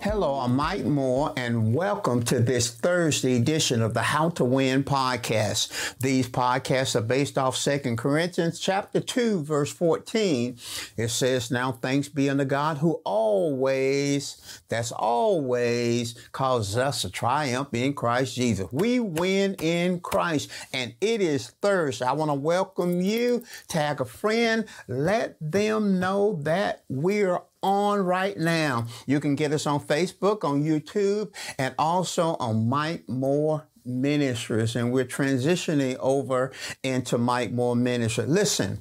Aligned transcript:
Hello, 0.00 0.34
I'm 0.34 0.54
Mike 0.54 0.84
Moore, 0.84 1.32
and 1.36 1.74
welcome 1.74 2.22
to 2.24 2.38
this 2.38 2.70
Thursday 2.70 3.34
edition 3.34 3.82
of 3.82 3.94
the 3.94 4.02
How 4.02 4.28
to 4.30 4.44
Win 4.44 4.84
podcast. 4.84 5.98
These 5.98 6.28
podcasts 6.28 6.94
are 6.94 7.00
based 7.00 7.36
off 7.36 7.60
2 7.60 7.96
Corinthians 7.96 8.60
chapter 8.60 9.00
2, 9.00 9.42
verse 9.42 9.72
14. 9.72 10.56
It 10.96 11.08
says, 11.08 11.50
Now 11.50 11.72
thanks 11.72 12.08
be 12.08 12.30
unto 12.30 12.44
God 12.44 12.76
who 12.76 13.00
always, 13.04 14.62
that's 14.68 14.92
always, 14.92 16.14
causes 16.30 16.76
us 16.76 17.02
to 17.02 17.10
triumph 17.10 17.70
in 17.72 17.92
Christ 17.92 18.36
Jesus. 18.36 18.68
We 18.70 19.00
win 19.00 19.54
in 19.54 19.98
Christ, 19.98 20.48
and 20.72 20.94
it 21.00 21.20
is 21.20 21.48
Thursday. 21.60 22.06
I 22.06 22.12
want 22.12 22.28
to 22.28 22.34
welcome 22.34 23.00
you, 23.00 23.42
tag 23.66 24.00
a 24.00 24.04
friend, 24.04 24.64
let 24.86 25.36
them 25.40 25.98
know 25.98 26.38
that 26.44 26.84
we're 26.88 27.40
on 27.62 28.00
right 28.00 28.36
now. 28.36 28.86
You 29.06 29.20
can 29.20 29.34
get 29.34 29.52
us 29.52 29.66
on 29.66 29.80
Facebook, 29.80 30.44
on 30.44 30.62
YouTube, 30.62 31.34
and 31.58 31.74
also 31.78 32.36
on 32.40 32.68
Mike 32.68 33.08
Moore 33.08 33.66
Ministries. 33.84 34.76
And 34.76 34.92
we're 34.92 35.04
transitioning 35.04 35.96
over 35.98 36.52
into 36.82 37.18
Mike 37.18 37.52
Moore 37.52 37.76
Ministries. 37.76 38.28
Listen. 38.28 38.80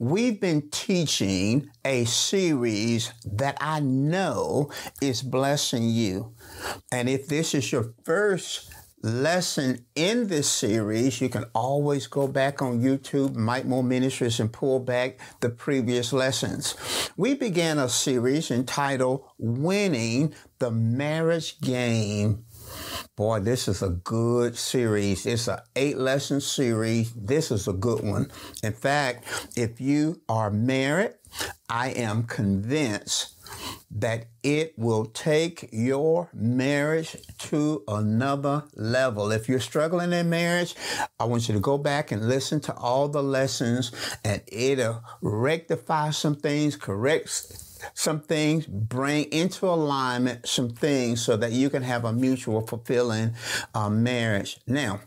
We've 0.00 0.40
been 0.40 0.68
teaching 0.70 1.70
a 1.84 2.04
series 2.04 3.12
that 3.24 3.56
I 3.60 3.78
know 3.78 4.70
is 5.00 5.22
blessing 5.22 5.88
you. 5.90 6.34
And 6.90 7.08
if 7.08 7.28
this 7.28 7.54
is 7.54 7.70
your 7.70 7.94
first 8.04 8.68
lesson 9.02 9.84
in 9.94 10.28
this 10.28 10.48
series, 10.48 11.20
you 11.20 11.28
can 11.28 11.44
always 11.54 12.06
go 12.06 12.26
back 12.26 12.60
on 12.60 12.80
YouTube, 12.80 13.34
Mike 13.34 13.64
Moore 13.64 13.82
Ministries, 13.82 14.40
and 14.40 14.52
pull 14.52 14.80
back 14.80 15.18
the 15.40 15.48
previous 15.48 16.12
lessons. 16.12 16.74
We 17.16 17.34
began 17.34 17.78
a 17.78 17.88
series 17.88 18.50
entitled 18.50 19.24
Winning 19.38 20.34
the 20.58 20.70
Marriage 20.70 21.60
Game. 21.60 22.44
Boy, 23.16 23.40
this 23.40 23.68
is 23.68 23.82
a 23.82 23.90
good 23.90 24.56
series. 24.56 25.26
It's 25.26 25.48
an 25.48 25.58
eight 25.74 25.98
lesson 25.98 26.40
series. 26.40 27.12
This 27.14 27.50
is 27.50 27.66
a 27.68 27.72
good 27.72 28.02
one. 28.02 28.30
In 28.62 28.72
fact, 28.72 29.24
if 29.56 29.80
you 29.80 30.20
are 30.28 30.50
married, 30.50 31.14
I 31.68 31.90
am 31.90 32.24
convinced 32.24 33.39
that 33.90 34.26
it 34.42 34.74
will 34.78 35.06
take 35.06 35.68
your 35.72 36.28
marriage 36.32 37.16
to 37.38 37.82
another 37.88 38.64
level. 38.74 39.32
If 39.32 39.48
you're 39.48 39.60
struggling 39.60 40.12
in 40.12 40.30
marriage, 40.30 40.74
I 41.18 41.24
want 41.24 41.48
you 41.48 41.54
to 41.54 41.60
go 41.60 41.78
back 41.78 42.12
and 42.12 42.28
listen 42.28 42.60
to 42.60 42.74
all 42.74 43.08
the 43.08 43.22
lessons 43.22 43.92
and 44.24 44.42
it'll 44.46 45.02
rectify 45.20 46.10
some 46.10 46.36
things, 46.36 46.76
correct 46.76 47.28
some 47.94 48.20
things, 48.20 48.66
bring 48.66 49.24
into 49.32 49.66
alignment 49.66 50.46
some 50.46 50.70
things 50.70 51.22
so 51.22 51.36
that 51.36 51.52
you 51.52 51.70
can 51.70 51.82
have 51.82 52.04
a 52.04 52.12
mutual 52.12 52.66
fulfilling 52.66 53.34
uh, 53.74 53.88
marriage. 53.88 54.60
Now, 54.66 55.00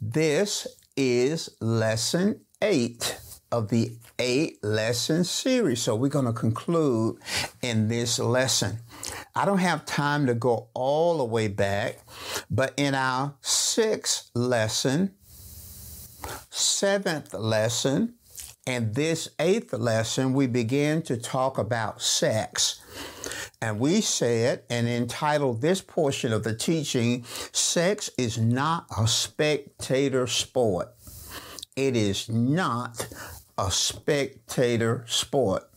this 0.00 0.66
is 0.96 1.50
lesson 1.60 2.40
eight 2.60 3.18
of 3.50 3.68
the 3.68 3.96
eight 4.22 4.62
lesson 4.62 5.24
series. 5.24 5.82
So 5.82 5.96
we're 5.96 6.08
going 6.08 6.26
to 6.26 6.32
conclude 6.32 7.18
in 7.60 7.88
this 7.88 8.20
lesson. 8.20 8.78
I 9.34 9.44
don't 9.44 9.58
have 9.58 9.84
time 9.84 10.26
to 10.26 10.34
go 10.34 10.68
all 10.74 11.18
the 11.18 11.24
way 11.24 11.48
back, 11.48 11.98
but 12.48 12.72
in 12.76 12.94
our 12.94 13.34
sixth 13.40 14.30
lesson, 14.36 15.14
seventh 16.50 17.34
lesson, 17.34 18.14
and 18.64 18.94
this 18.94 19.28
eighth 19.40 19.72
lesson, 19.72 20.34
we 20.34 20.46
began 20.46 21.02
to 21.02 21.16
talk 21.16 21.58
about 21.58 22.00
sex. 22.00 22.80
And 23.60 23.80
we 23.80 24.00
said 24.00 24.62
and 24.70 24.86
entitled 24.86 25.62
this 25.62 25.80
portion 25.80 26.32
of 26.32 26.44
the 26.44 26.54
teaching, 26.54 27.24
Sex 27.50 28.08
is 28.16 28.38
not 28.38 28.86
a 28.96 29.08
spectator 29.08 30.28
sport. 30.28 30.94
It 31.74 31.96
is 31.96 32.28
not 32.28 33.08
a 33.58 33.70
spectator 33.70 35.04
sport. 35.06 35.68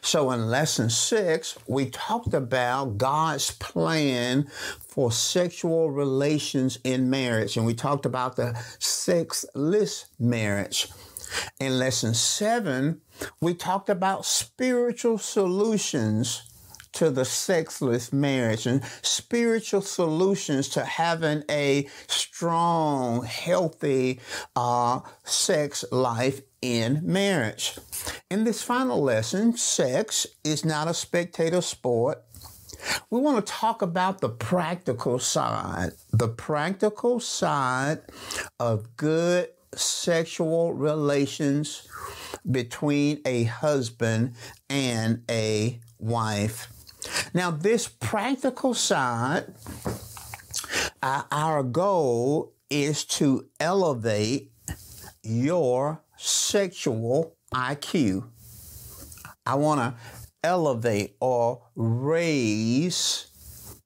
So 0.00 0.30
in 0.30 0.48
lesson 0.48 0.90
six, 0.90 1.58
we 1.66 1.90
talked 1.90 2.32
about 2.34 2.98
God's 2.98 3.50
plan 3.50 4.48
for 4.80 5.12
sexual 5.12 5.90
relations 5.90 6.78
in 6.84 7.10
marriage, 7.10 7.56
and 7.56 7.66
we 7.66 7.74
talked 7.74 8.06
about 8.06 8.36
the 8.36 8.58
sexless 8.78 10.06
marriage. 10.18 10.88
In 11.60 11.78
lesson 11.78 12.14
seven, 12.14 13.02
we 13.40 13.54
talked 13.54 13.90
about 13.90 14.24
spiritual 14.24 15.18
solutions 15.18 16.47
to 16.98 17.10
the 17.10 17.24
sexless 17.24 18.12
marriage 18.12 18.66
and 18.66 18.84
spiritual 19.02 19.80
solutions 19.80 20.68
to 20.68 20.84
having 20.84 21.44
a 21.48 21.86
strong, 22.08 23.22
healthy 23.22 24.18
uh, 24.56 24.98
sex 25.22 25.84
life 25.92 26.40
in 26.60 27.00
marriage. 27.04 27.78
In 28.28 28.42
this 28.42 28.64
final 28.64 29.00
lesson, 29.00 29.56
sex 29.56 30.26
is 30.42 30.64
not 30.64 30.88
a 30.88 30.94
spectator 30.94 31.60
sport. 31.60 32.20
We 33.10 33.20
want 33.20 33.46
to 33.46 33.52
talk 33.52 33.80
about 33.80 34.20
the 34.20 34.30
practical 34.30 35.20
side, 35.20 35.92
the 36.12 36.28
practical 36.28 37.20
side 37.20 38.00
of 38.58 38.96
good 38.96 39.50
sexual 39.72 40.72
relations 40.72 41.86
between 42.50 43.20
a 43.24 43.44
husband 43.44 44.34
and 44.68 45.22
a 45.30 45.78
wife. 46.00 46.72
Now, 47.34 47.50
this 47.50 47.88
practical 47.88 48.74
side, 48.74 49.46
uh, 51.02 51.22
our 51.30 51.62
goal 51.62 52.52
is 52.70 53.04
to 53.04 53.46
elevate 53.60 54.52
your 55.22 56.02
sexual 56.16 57.36
IQ. 57.52 58.24
I 59.46 59.54
want 59.54 59.80
to 59.80 59.94
elevate 60.42 61.16
or 61.20 61.62
raise 61.74 63.26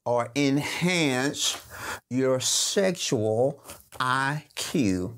or 0.05 0.31
enhance 0.35 1.61
your 2.11 2.41
sexual 2.41 3.63
IQ. 4.01 5.15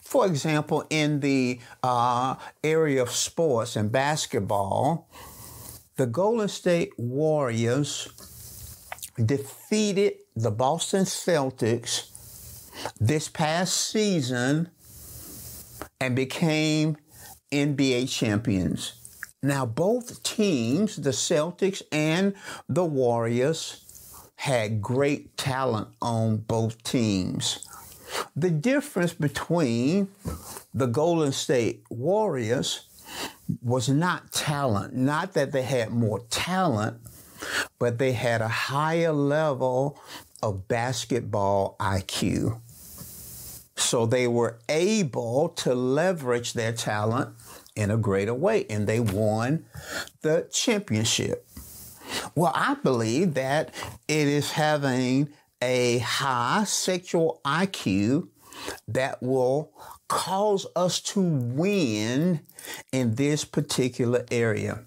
For 0.00 0.26
example, 0.26 0.84
in 0.90 1.20
the 1.20 1.60
uh, 1.82 2.36
area 2.62 3.02
of 3.02 3.10
sports 3.10 3.76
and 3.76 3.90
basketball, 3.90 5.08
the 5.96 6.06
Golden 6.06 6.48
State 6.48 6.92
Warriors 6.98 8.08
defeated 9.22 10.14
the 10.34 10.50
Boston 10.50 11.04
Celtics 11.04 12.10
this 13.00 13.28
past 13.28 13.74
season 13.74 14.68
and 15.98 16.14
became 16.14 16.98
NBA 17.50 18.10
champions. 18.10 18.92
Now, 19.42 19.64
both 19.64 20.22
teams, 20.22 20.96
the 20.96 21.10
Celtics 21.10 21.80
and 21.90 22.34
the 22.68 22.84
Warriors, 22.84 23.82
had 24.36 24.82
great 24.82 25.34
talent 25.38 25.88
on 26.02 26.36
both 26.36 26.82
teams. 26.82 27.66
The 28.34 28.50
difference 28.50 29.14
between 29.14 30.08
the 30.74 30.86
Golden 30.86 31.32
State 31.32 31.84
Warriors 31.88 32.86
was 33.62 33.88
not 33.88 34.32
talent, 34.32 34.94
not 34.94 35.34
that 35.34 35.52
they 35.52 35.62
had 35.62 35.90
more 35.90 36.20
talent, 36.30 36.98
but 37.78 37.98
they 37.98 38.12
had 38.12 38.40
a 38.40 38.48
higher 38.48 39.12
level 39.12 40.00
of 40.42 40.68
basketball 40.68 41.76
IQ. 41.78 42.60
So 43.76 44.06
they 44.06 44.26
were 44.26 44.58
able 44.68 45.50
to 45.50 45.74
leverage 45.74 46.54
their 46.54 46.72
talent 46.72 47.34
in 47.76 47.90
a 47.90 47.96
greater 47.96 48.34
way, 48.34 48.66
and 48.70 48.86
they 48.86 49.00
won 49.00 49.66
the 50.22 50.48
championship. 50.50 51.46
Well, 52.34 52.52
I 52.54 52.74
believe 52.74 53.34
that 53.34 53.74
it 54.08 54.28
is 54.28 54.52
having 54.52 55.28
a 55.60 55.98
high 55.98 56.64
sexual 56.64 57.40
IQ 57.44 58.28
that 58.88 59.22
will 59.22 59.72
cause 60.08 60.66
us 60.76 61.00
to 61.00 61.20
win 61.20 62.40
in 62.92 63.14
this 63.14 63.44
particular 63.44 64.24
area. 64.30 64.80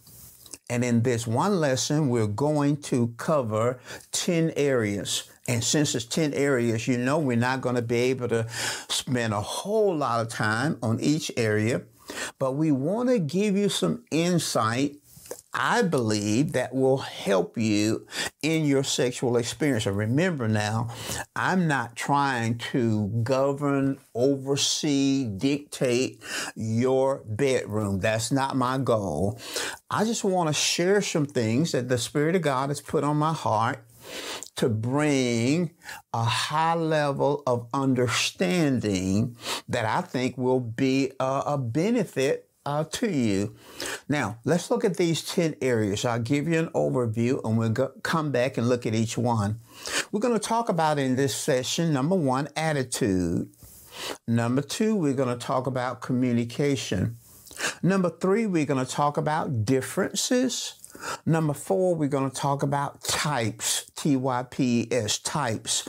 And 0.70 0.84
in 0.84 1.02
this 1.02 1.26
one 1.26 1.60
lesson, 1.60 2.10
we're 2.10 2.28
going 2.28 2.78
to 2.84 3.14
cover 3.18 3.80
10 4.12 4.54
areas. 4.56 5.30
And 5.48 5.64
since 5.64 5.96
it's 5.96 6.06
10 6.06 6.34
areas, 6.34 6.88
you 6.88 6.98
know 6.98 7.18
we're 7.18 7.38
not 7.38 7.62
going 7.62 7.76
to 7.76 7.82
be 7.82 7.96
able 7.96 8.28
to 8.28 8.48
spend 8.88 9.34
a 9.34 9.42
whole 9.42 9.96
lot 9.96 10.22
of 10.22 10.30
time 10.30 10.78
on 10.84 11.00
each 11.00 11.32
area, 11.36 11.82
but 12.38 12.52
we 12.52 12.72
want 12.72 13.10
to 13.10 13.18
give 13.18 13.58
you 13.58 13.68
some 13.68 14.04
insight 14.12 14.98
I 15.54 15.82
believe 15.82 16.54
that 16.54 16.74
will 16.74 16.98
help 16.98 17.58
you 17.58 18.06
in 18.42 18.66
your 18.66 18.84
sexual 18.84 19.38
experience. 19.38 19.86
And 19.86 19.98
remember 19.98 20.48
now, 20.48 20.90
I'm 21.36 21.68
not 21.68 21.96
trying 21.96 22.60
to 22.72 23.08
govern, 23.24 24.00
oversee, 24.14 25.26
dictate 25.26 26.22
your 26.56 27.24
bedroom. 27.26 28.00
That's 28.00 28.32
not 28.32 28.56
my 28.56 28.78
goal. 28.78 29.40
I 29.90 30.06
just 30.06 30.24
want 30.24 30.48
to 30.48 30.54
share 30.54 31.02
some 31.02 31.26
things 31.26 31.72
that 31.72 31.90
the 31.90 31.98
Spirit 31.98 32.36
of 32.36 32.44
God 32.44 32.70
has 32.70 32.82
put 32.82 33.04
on 33.04 33.18
my 33.18 33.34
heart 33.34 33.84
to 34.56 34.70
bring 34.70 35.72
a 36.14 36.24
high 36.24 36.76
level 36.76 37.44
of 37.48 37.68
understanding 37.74 39.36
that 39.68 39.86
I 39.86 40.02
think 40.02 40.38
will 40.38 40.60
be 40.60 41.12
a, 41.20 41.44
a 41.48 41.58
benefit 41.58 42.49
uh, 42.66 42.84
to 42.84 43.10
you. 43.10 43.56
Now, 44.08 44.40
let's 44.46 44.70
look 44.70 44.84
at 44.84 44.98
these 44.98 45.24
10 45.24 45.56
areas. 45.62 46.06
I'll 46.06 46.20
give 46.20 46.48
you 46.48 46.60
an 46.60 46.70
overview 46.70 47.44
and 47.44 47.58
we'll 47.58 47.70
go, 47.70 47.92
come 48.04 48.32
back 48.32 48.58
and 48.58 48.68
look 48.68 48.86
at 48.86 48.94
each 48.94 49.18
one. 49.18 49.60
We're 50.12 50.20
going 50.20 50.34
to 50.34 50.40
talk 50.40 50.70
about 50.70 51.00
in 51.00 51.16
this 51.16 51.36
session 51.36 51.94
number 51.94 52.16
one, 52.16 52.50
attitude. 52.56 53.50
Number 54.28 54.62
two, 54.62 54.96
we're 54.96 55.14
going 55.14 55.38
to 55.38 55.46
talk 55.46 55.68
about 55.68 56.02
communication. 56.02 57.18
Number 57.84 58.10
three, 58.10 58.46
we're 58.46 58.66
going 58.66 58.86
to 58.86 58.92
talk 58.92 59.18
about 59.18 59.66
differences. 59.66 60.76
Number 61.26 61.54
four, 61.54 61.96
we're 61.96 62.10
going 62.10 62.30
to 62.30 62.36
talk 62.36 62.64
about 62.64 63.04
types, 63.04 63.90
T 63.96 64.16
Y 64.16 64.44
P 64.44 64.82
E 64.82 64.88
S, 64.92 65.20
types. 65.20 65.88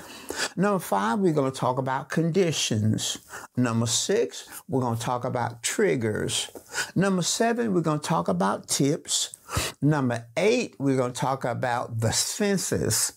Number 0.61 0.79
five, 0.79 1.21
we're 1.21 1.33
going 1.33 1.51
to 1.51 1.59
talk 1.59 1.79
about 1.79 2.11
conditions. 2.11 3.17
Number 3.57 3.87
six, 3.87 4.47
we're 4.69 4.83
going 4.83 4.99
to 4.99 5.03
talk 5.03 5.25
about 5.25 5.63
triggers. 5.63 6.51
Number 6.95 7.23
seven, 7.23 7.73
we're 7.73 7.81
going 7.81 8.01
to 8.01 8.07
talk 8.07 8.29
about 8.29 8.69
tips. 8.69 9.35
Number 9.81 10.27
eight, 10.37 10.77
we're 10.79 10.99
going 10.99 11.15
to 11.15 11.19
talk 11.19 11.47
about 11.47 12.01
the 12.01 12.13
senses. 12.13 13.15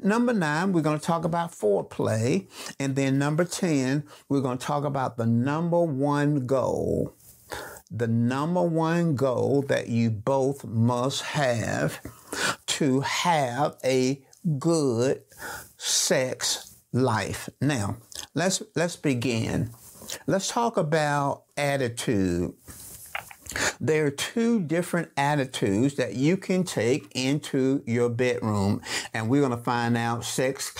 Number 0.00 0.32
nine, 0.32 0.70
we're 0.70 0.82
going 0.82 1.00
to 1.00 1.04
talk 1.04 1.24
about 1.24 1.50
foreplay. 1.50 2.46
And 2.78 2.94
then 2.94 3.18
number 3.18 3.44
10, 3.44 4.04
we're 4.28 4.40
going 4.40 4.58
to 4.58 4.64
talk 4.64 4.84
about 4.84 5.16
the 5.16 5.26
number 5.26 5.82
one 5.82 6.46
goal 6.46 7.12
the 7.90 8.08
number 8.08 8.62
one 8.62 9.14
goal 9.14 9.62
that 9.68 9.88
you 9.88 10.10
both 10.10 10.64
must 10.64 11.22
have 11.22 12.00
to 12.66 13.00
have 13.00 13.76
a 13.84 14.20
good 14.58 15.22
sex 15.76 16.63
life. 16.94 17.50
Now, 17.60 17.98
let's 18.34 18.62
let's 18.74 18.96
begin. 18.96 19.70
Let's 20.26 20.48
talk 20.48 20.78
about 20.78 21.44
attitude. 21.56 22.54
There 23.80 24.06
are 24.06 24.10
two 24.10 24.60
different 24.60 25.10
attitudes 25.16 25.96
that 25.96 26.14
you 26.14 26.36
can 26.36 26.64
take 26.64 27.12
into 27.14 27.82
your 27.86 28.08
bedroom, 28.08 28.80
and 29.12 29.28
we're 29.28 29.40
going 29.42 29.56
to 29.56 29.62
find 29.62 29.96
out 29.96 30.24
sex 30.24 30.74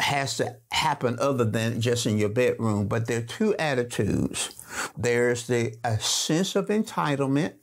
has 0.00 0.36
to 0.36 0.56
happen 0.70 1.16
other 1.18 1.44
than 1.44 1.80
just 1.80 2.06
in 2.06 2.18
your 2.18 2.28
bedroom. 2.28 2.86
But 2.86 3.06
there 3.06 3.18
are 3.18 3.22
two 3.22 3.56
attitudes 3.56 4.54
there's 4.96 5.46
the 5.46 5.76
a 5.84 5.98
sense 5.98 6.56
of 6.56 6.68
entitlement, 6.68 7.54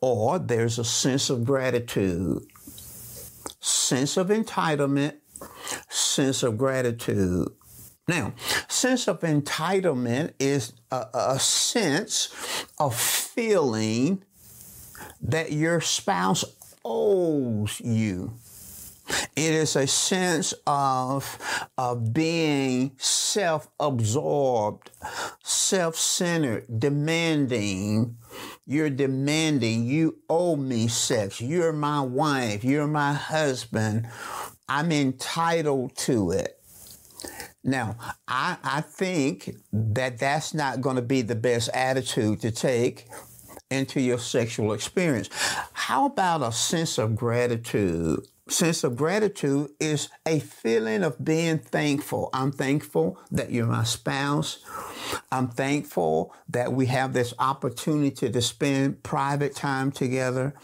or 0.00 0.38
there's 0.38 0.78
a 0.78 0.84
sense 0.84 1.30
of 1.30 1.44
gratitude. 1.44 2.42
Sense 3.60 4.16
of 4.16 4.28
entitlement, 4.28 5.14
sense 6.16 6.42
of 6.42 6.56
gratitude. 6.56 7.48
Now, 8.08 8.32
sense 8.68 9.06
of 9.06 9.20
entitlement 9.20 10.32
is 10.38 10.72
a, 10.90 11.06
a 11.12 11.38
sense 11.38 12.32
of 12.78 12.96
feeling 12.96 14.24
that 15.20 15.52
your 15.52 15.82
spouse 15.82 16.44
owes 16.84 17.80
you. 17.80 18.32
It 19.36 19.52
is 19.54 19.76
a 19.76 19.86
sense 19.86 20.54
of, 20.66 21.38
of 21.76 22.14
being 22.14 22.92
self 22.96 23.68
absorbed, 23.78 24.90
self 25.44 25.96
centered, 25.96 26.64
demanding. 26.80 28.16
You're 28.66 28.90
demanding, 28.90 29.84
you 29.84 30.18
owe 30.28 30.56
me 30.56 30.88
sex. 30.88 31.40
You're 31.40 31.72
my 31.72 32.00
wife. 32.00 32.64
You're 32.64 32.88
my 32.88 33.12
husband. 33.12 34.08
I'm 34.68 34.92
entitled 34.92 35.96
to 35.98 36.30
it. 36.32 36.60
Now, 37.64 37.96
I, 38.28 38.56
I 38.62 38.80
think 38.80 39.56
that 39.72 40.18
that's 40.18 40.54
not 40.54 40.80
going 40.80 40.96
to 40.96 41.02
be 41.02 41.22
the 41.22 41.34
best 41.34 41.68
attitude 41.74 42.40
to 42.42 42.50
take 42.50 43.06
into 43.70 44.00
your 44.00 44.18
sexual 44.18 44.72
experience. 44.72 45.28
How 45.72 46.06
about 46.06 46.42
a 46.42 46.52
sense 46.52 46.98
of 46.98 47.16
gratitude? 47.16 48.26
Sense 48.48 48.84
of 48.84 48.96
gratitude 48.96 49.70
is 49.80 50.08
a 50.24 50.38
feeling 50.38 51.02
of 51.02 51.24
being 51.24 51.58
thankful. 51.58 52.30
I'm 52.32 52.52
thankful 52.52 53.18
that 53.30 53.50
you're 53.50 53.66
my 53.66 53.84
spouse. 53.84 54.64
I'm 55.32 55.48
thankful 55.48 56.32
that 56.50 56.72
we 56.72 56.86
have 56.86 57.12
this 57.12 57.34
opportunity 57.38 58.30
to 58.30 58.42
spend 58.42 59.02
private 59.02 59.54
time 59.54 59.90
together. 59.90 60.54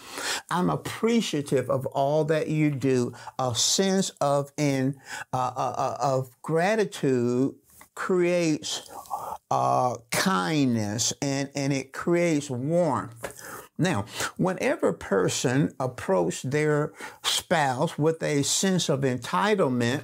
I'm 0.50 0.70
appreciative 0.70 1.68
of 1.70 1.86
all 1.86 2.24
that 2.26 2.48
you 2.48 2.70
do. 2.70 3.14
A 3.38 3.54
sense 3.54 4.10
of 4.20 4.52
in 4.56 4.96
uh, 5.32 5.52
uh, 5.56 5.74
uh 5.76 5.96
of 6.00 6.30
gratitude 6.42 7.54
creates 7.94 8.88
uh, 9.50 9.96
kindness 10.10 11.12
and, 11.20 11.50
and 11.54 11.72
it 11.72 11.92
creates 11.92 12.48
warmth. 12.48 13.61
Now, 13.78 14.04
whenever 14.36 14.88
a 14.88 14.94
person 14.94 15.74
approach 15.80 16.42
their 16.42 16.92
spouse 17.22 17.98
with 17.98 18.22
a 18.22 18.42
sense 18.42 18.88
of 18.88 19.00
entitlement, 19.00 20.02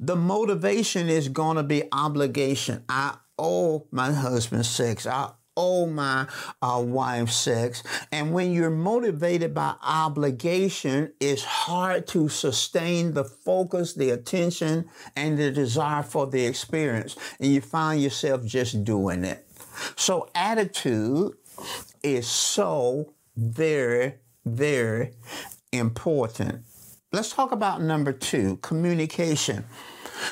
the 0.00 0.16
motivation 0.16 1.08
is 1.08 1.28
going 1.28 1.56
to 1.56 1.62
be 1.62 1.84
obligation. 1.92 2.84
I 2.88 3.16
owe 3.38 3.86
my 3.90 4.12
husband 4.12 4.66
sex. 4.66 5.06
I 5.06 5.30
owe 5.56 5.86
my 5.86 6.26
uh, 6.60 6.82
wife 6.84 7.30
sex. 7.30 7.82
And 8.10 8.32
when 8.32 8.52
you're 8.52 8.70
motivated 8.70 9.54
by 9.54 9.74
obligation, 9.82 11.12
it's 11.20 11.44
hard 11.44 12.06
to 12.08 12.28
sustain 12.28 13.12
the 13.12 13.24
focus, 13.24 13.94
the 13.94 14.10
attention, 14.10 14.88
and 15.14 15.38
the 15.38 15.50
desire 15.50 16.02
for 16.02 16.26
the 16.26 16.46
experience. 16.46 17.16
And 17.38 17.52
you 17.52 17.60
find 17.60 18.02
yourself 18.02 18.44
just 18.44 18.84
doing 18.84 19.24
it. 19.24 19.46
So, 19.96 20.28
attitude 20.34 21.34
is 22.02 22.26
so 22.26 23.14
very, 23.36 24.14
very 24.44 25.12
important. 25.72 26.64
Let's 27.12 27.32
talk 27.32 27.52
about 27.52 27.82
number 27.82 28.12
two 28.12 28.56
communication. 28.58 29.64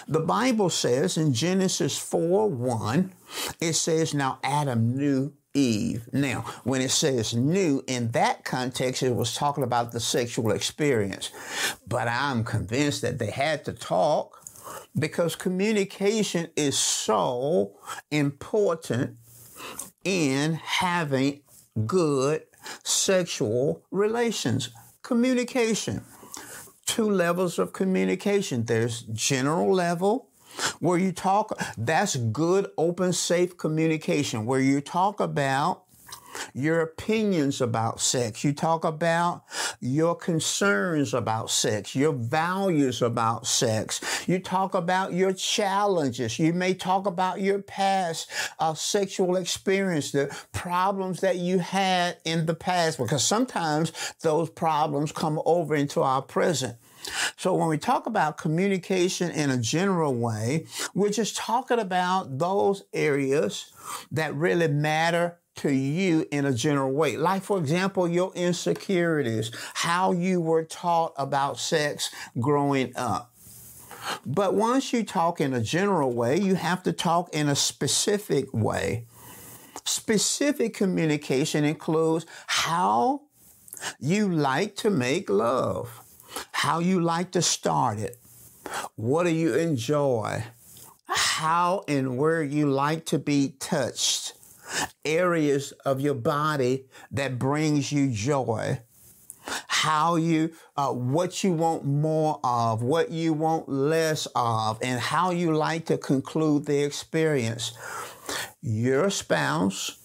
The 0.06 0.20
Bible 0.20 0.70
says 0.70 1.16
in 1.16 1.32
Genesis 1.32 1.98
4 1.98 2.48
1, 2.48 3.12
it 3.60 3.74
says, 3.74 4.14
Now 4.14 4.38
Adam 4.42 4.96
knew 4.96 5.32
Eve. 5.52 6.08
Now, 6.12 6.44
when 6.64 6.80
it 6.80 6.90
says 6.90 7.34
knew, 7.34 7.82
in 7.86 8.12
that 8.12 8.44
context, 8.44 9.02
it 9.02 9.14
was 9.14 9.34
talking 9.34 9.64
about 9.64 9.92
the 9.92 10.00
sexual 10.00 10.52
experience. 10.52 11.30
But 11.86 12.08
I'm 12.08 12.44
convinced 12.44 13.02
that 13.02 13.18
they 13.18 13.30
had 13.30 13.64
to 13.64 13.72
talk 13.72 14.44
because 14.98 15.34
communication 15.36 16.48
is 16.56 16.78
so 16.78 17.72
important 18.10 19.16
in 20.04 20.54
having 20.54 21.42
good 21.86 22.42
sexual 22.82 23.82
relations. 23.90 24.70
Communication. 25.02 26.04
Two 26.86 27.10
levels 27.10 27.58
of 27.58 27.72
communication. 27.72 28.64
There's 28.64 29.02
general 29.02 29.72
level 29.72 30.28
where 30.80 30.98
you 30.98 31.12
talk, 31.12 31.58
that's 31.78 32.16
good, 32.16 32.68
open, 32.76 33.12
safe 33.12 33.56
communication, 33.56 34.44
where 34.44 34.60
you 34.60 34.80
talk 34.80 35.20
about 35.20 35.84
your 36.54 36.80
opinions 36.80 37.60
about 37.60 38.00
sex. 38.00 38.44
You 38.44 38.52
talk 38.52 38.84
about 38.84 39.44
your 39.80 40.14
concerns 40.14 41.14
about 41.14 41.50
sex, 41.50 41.94
your 41.94 42.12
values 42.12 43.02
about 43.02 43.46
sex. 43.46 44.00
You 44.28 44.38
talk 44.38 44.74
about 44.74 45.12
your 45.12 45.32
challenges. 45.32 46.38
You 46.38 46.52
may 46.52 46.74
talk 46.74 47.06
about 47.06 47.40
your 47.40 47.60
past 47.60 48.30
uh, 48.58 48.74
sexual 48.74 49.36
experience, 49.36 50.12
the 50.12 50.34
problems 50.52 51.20
that 51.20 51.36
you 51.36 51.58
had 51.58 52.18
in 52.24 52.46
the 52.46 52.54
past, 52.54 52.98
because 52.98 53.24
sometimes 53.24 53.92
those 54.22 54.50
problems 54.50 55.12
come 55.12 55.40
over 55.44 55.74
into 55.74 56.02
our 56.02 56.22
present. 56.22 56.76
So 57.36 57.54
when 57.54 57.68
we 57.68 57.78
talk 57.78 58.06
about 58.06 58.36
communication 58.36 59.30
in 59.30 59.50
a 59.50 59.56
general 59.56 60.14
way, 60.14 60.66
we're 60.94 61.10
just 61.10 61.36
talking 61.36 61.78
about 61.78 62.38
those 62.38 62.84
areas 62.92 63.72
that 64.12 64.34
really 64.34 64.68
matter 64.68 65.39
to 65.60 65.72
you 65.72 66.26
in 66.30 66.46
a 66.46 66.52
general 66.52 66.92
way. 66.92 67.16
Like, 67.16 67.42
for 67.42 67.58
example, 67.58 68.08
your 68.08 68.32
insecurities, 68.34 69.50
how 69.74 70.12
you 70.12 70.40
were 70.40 70.64
taught 70.64 71.12
about 71.16 71.58
sex 71.58 72.10
growing 72.38 72.92
up. 72.96 73.32
But 74.24 74.54
once 74.54 74.92
you 74.92 75.04
talk 75.04 75.40
in 75.40 75.52
a 75.52 75.60
general 75.60 76.12
way, 76.12 76.38
you 76.38 76.54
have 76.54 76.82
to 76.84 76.92
talk 76.92 77.34
in 77.34 77.48
a 77.48 77.54
specific 77.54 78.52
way. 78.54 79.06
Specific 79.84 80.74
communication 80.74 81.64
includes 81.64 82.24
how 82.46 83.22
you 83.98 84.28
like 84.28 84.76
to 84.76 84.90
make 84.90 85.28
love, 85.28 86.02
how 86.52 86.78
you 86.78 87.00
like 87.00 87.30
to 87.32 87.42
start 87.42 87.98
it, 87.98 88.18
what 88.96 89.24
do 89.24 89.30
you 89.30 89.54
enjoy, 89.54 90.44
how 91.06 91.84
and 91.88 92.16
where 92.16 92.42
you 92.42 92.70
like 92.70 93.04
to 93.06 93.18
be 93.18 93.54
touched, 93.58 94.34
areas 95.04 95.72
of 95.84 96.00
your 96.00 96.14
body 96.14 96.86
that 97.10 97.38
brings 97.38 97.92
you 97.92 98.10
joy, 98.10 98.80
how 99.68 100.16
you, 100.16 100.52
uh, 100.76 100.90
what 100.92 101.42
you 101.42 101.52
want 101.52 101.84
more 101.84 102.38
of, 102.44 102.82
what 102.82 103.10
you 103.10 103.32
want 103.32 103.68
less 103.68 104.26
of, 104.34 104.78
and 104.82 105.00
how 105.00 105.30
you 105.30 105.54
like 105.54 105.86
to 105.86 105.98
conclude 105.98 106.66
the 106.66 106.82
experience. 106.82 107.72
Your 108.62 109.10
spouse 109.10 109.96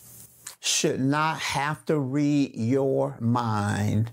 should 0.59 0.99
not 0.99 1.39
have 1.39 1.85
to 1.85 1.99
read 1.99 2.55
your 2.55 3.17
mind. 3.19 4.11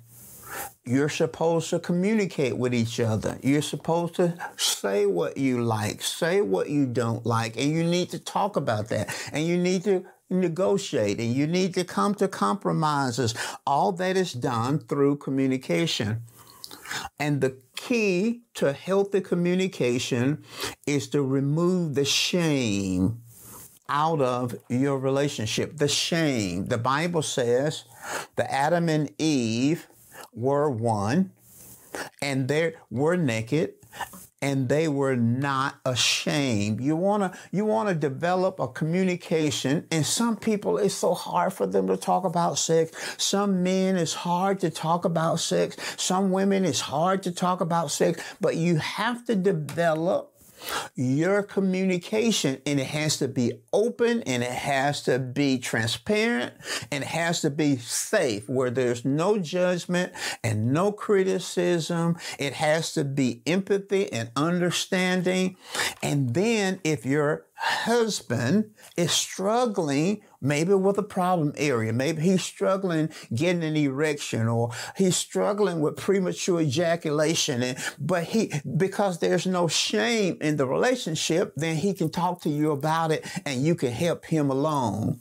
You're 0.85 1.09
supposed 1.09 1.71
to 1.71 1.79
communicate 1.79 2.59
with 2.59 2.75
each 2.75 2.99
other. 2.99 3.39
You're 3.43 3.63
supposed 3.63 4.17
to 4.17 4.37
say 4.57 5.07
what 5.07 5.37
you 5.37 5.63
like, 5.63 6.03
say 6.03 6.41
what 6.41 6.69
you 6.69 6.87
don't 6.87 7.25
like, 7.25 7.57
and 7.57 7.71
you 7.71 7.85
need 7.85 8.11
to 8.11 8.19
talk 8.19 8.57
about 8.57 8.89
that. 8.89 9.15
And 9.33 9.47
you 9.47 9.57
need 9.57 9.85
to 9.85 10.05
negotiate 10.33 11.19
and 11.19 11.33
you 11.33 11.47
need 11.47 11.75
to 11.75 11.85
come 11.85 12.15
to 12.17 12.29
compromises. 12.29 13.35
All 13.67 13.93
that 13.93 14.17
is 14.17 14.33
done 14.33 14.79
through 14.81 15.17
communication. 15.17 16.23
And 17.19 17.41
the 17.41 17.57
key 17.77 18.43
to 18.55 18.73
healthy 18.73 19.21
communication 19.21 20.45
is 20.87 21.09
to 21.09 21.23
remove 21.23 21.95
the 21.95 22.05
shame 22.05 23.23
out 23.89 24.21
of 24.21 24.55
your 24.69 24.99
relationship. 24.99 25.77
The 25.77 25.89
shame. 25.89 26.67
The 26.67 26.79
Bible 26.79 27.23
says 27.23 27.85
that 28.37 28.53
Adam 28.53 28.89
and 28.89 29.11
Eve 29.19 29.87
were 30.33 30.71
one 30.71 31.33
and 32.21 32.49
they 32.49 32.75
were 32.91 33.17
naked 33.17 33.75
and 34.43 34.69
they 34.69 34.89
were 34.89 35.17
not 35.17 35.77
ashamed. 35.87 36.81
You 36.81 36.97
want 36.97 37.23
to 37.23 37.39
you 37.53 37.65
want 37.65 37.89
to 37.89 37.95
develop 37.95 38.59
a 38.59 38.69
communication 38.69 39.87
and 39.91 40.05
some 40.05 40.37
people 40.37 40.79
it's 40.79 40.95
so 40.95 41.15
hard 41.15 41.53
for 41.53 41.67
them 41.67 41.87
to 41.87 41.97
talk 41.97 42.25
about 42.25 42.59
sex. 42.59 42.91
Some 43.17 43.63
men 43.63 43.97
it's 43.97 44.15
hard 44.15 44.61
to 44.61 44.71
talk 44.71 45.05
about 45.05 45.39
sex. 45.39 45.77
Some 45.97 46.33
women 46.33 46.65
it's 46.65 46.81
hard 46.81 47.23
to 47.23 47.33
talk 47.33 47.61
about 47.61 47.91
sex, 47.93 48.23
but 48.41 48.57
you 48.57 48.77
have 48.77 49.25
to 49.27 49.37
develop 49.37 50.32
your 50.95 51.43
communication 51.43 52.61
and 52.67 52.81
it 52.81 52.87
has 52.87 53.17
to 53.19 53.29
be 53.29 53.53
open 53.73 54.23
and 54.23 54.43
it 54.43 54.51
has 54.51 55.03
to 55.03 55.19
be 55.19 55.59
transparent 55.59 56.55
and 56.91 57.05
it 57.05 57.09
has 57.09 57.41
to 57.41 57.51
be 57.51 57.77
safe 57.77 58.49
where 58.49 58.71
there's 58.71 59.05
no 59.05 59.39
judgment 59.39 60.13
and 60.43 60.73
no 60.73 60.93
criticism. 60.93 62.17
It 62.39 62.55
has 62.55 62.93
to 62.95 63.05
be 63.05 63.43
empathy 63.47 64.13
and 64.13 64.31
understanding. 64.37 65.57
And 66.03 66.35
then 66.35 66.81
if 66.85 67.05
your 67.07 67.47
husband 67.63 68.73
is 68.97 69.13
struggling 69.13 70.21
maybe 70.41 70.75
with 70.75 70.99
a 70.99 71.03
problem 71.03 71.53
area. 71.57 71.93
Maybe 71.93 72.23
he's 72.23 72.43
struggling 72.43 73.09
getting 73.33 73.63
an 73.63 73.77
erection 73.77 74.49
or 74.49 74.73
he's 74.97 75.17
struggling 75.17 75.81
with 75.81 75.97
premature 75.97 76.61
ejaculation. 76.61 77.63
And, 77.63 77.79
but 78.01 78.25
he, 78.25 78.53
because 78.77 79.21
there's 79.21 79.47
no 79.47 79.69
shame 79.69 80.39
in 80.41 80.57
the 80.57 80.67
relationship, 80.67 81.53
then 81.57 81.77
he 81.77 81.95
can 81.95 82.11
talk 82.11 82.43
to 82.43 82.51
you 82.51 82.73
about 82.73 83.13
it 83.13 83.25
and 83.47 83.65
you 83.65 83.77
can 83.77 83.93
help 83.93 84.25
him 84.25 84.51
along. 84.51 85.21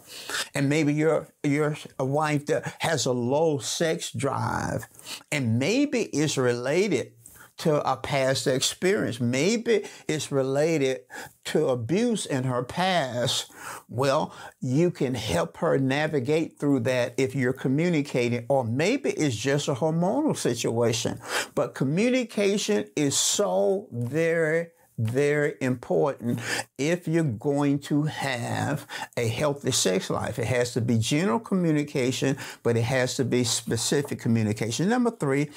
And 0.55 0.67
maybe 0.67 0.95
you're, 0.95 1.27
you're 1.43 1.77
wife 1.99 2.47
that 2.47 2.75
has 2.79 3.05
a 3.05 3.11
low 3.11 3.59
sex 3.59 4.11
drive 4.11 4.87
and 5.31 5.59
maybe 5.59 6.03
it's 6.05 6.37
related 6.37 7.13
to 7.61 7.89
a 7.89 7.95
past 7.95 8.47
experience. 8.47 9.19
Maybe 9.19 9.85
it's 10.07 10.31
related 10.31 11.01
to 11.45 11.69
abuse 11.69 12.25
in 12.25 12.43
her 12.43 12.63
past. 12.63 13.51
Well, 13.87 14.33
you 14.59 14.89
can 14.89 15.13
help 15.13 15.57
her 15.57 15.77
navigate 15.77 16.59
through 16.59 16.81
that 16.81 17.13
if 17.17 17.35
you're 17.35 17.53
communicating, 17.53 18.45
or 18.49 18.63
maybe 18.63 19.11
it's 19.11 19.35
just 19.35 19.67
a 19.67 19.75
hormonal 19.75 20.35
situation. 20.35 21.19
But 21.53 21.75
communication 21.75 22.87
is 22.95 23.17
so 23.17 23.87
very 23.91 24.67
very 24.97 25.55
important 25.61 26.39
if 26.77 27.07
you're 27.07 27.23
going 27.23 27.79
to 27.79 28.03
have 28.03 28.85
a 29.17 29.27
healthy 29.27 29.71
sex 29.71 30.09
life. 30.09 30.37
It 30.39 30.45
has 30.45 30.73
to 30.73 30.81
be 30.81 30.97
general 30.97 31.39
communication, 31.39 32.37
but 32.63 32.77
it 32.77 32.83
has 32.83 33.15
to 33.15 33.25
be 33.25 33.43
specific 33.43 34.19
communication. 34.19 34.89
Number 34.89 35.11
three, 35.11 35.49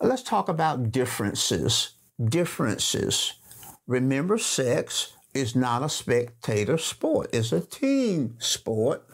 let's 0.00 0.22
talk 0.22 0.48
about 0.48 0.90
differences. 0.90 1.90
Differences. 2.22 3.34
Remember, 3.86 4.38
sex 4.38 5.12
is 5.34 5.54
not 5.54 5.82
a 5.82 5.88
spectator 5.88 6.78
sport, 6.78 7.30
it's 7.32 7.52
a 7.52 7.60
team 7.60 8.36
sport, 8.38 9.06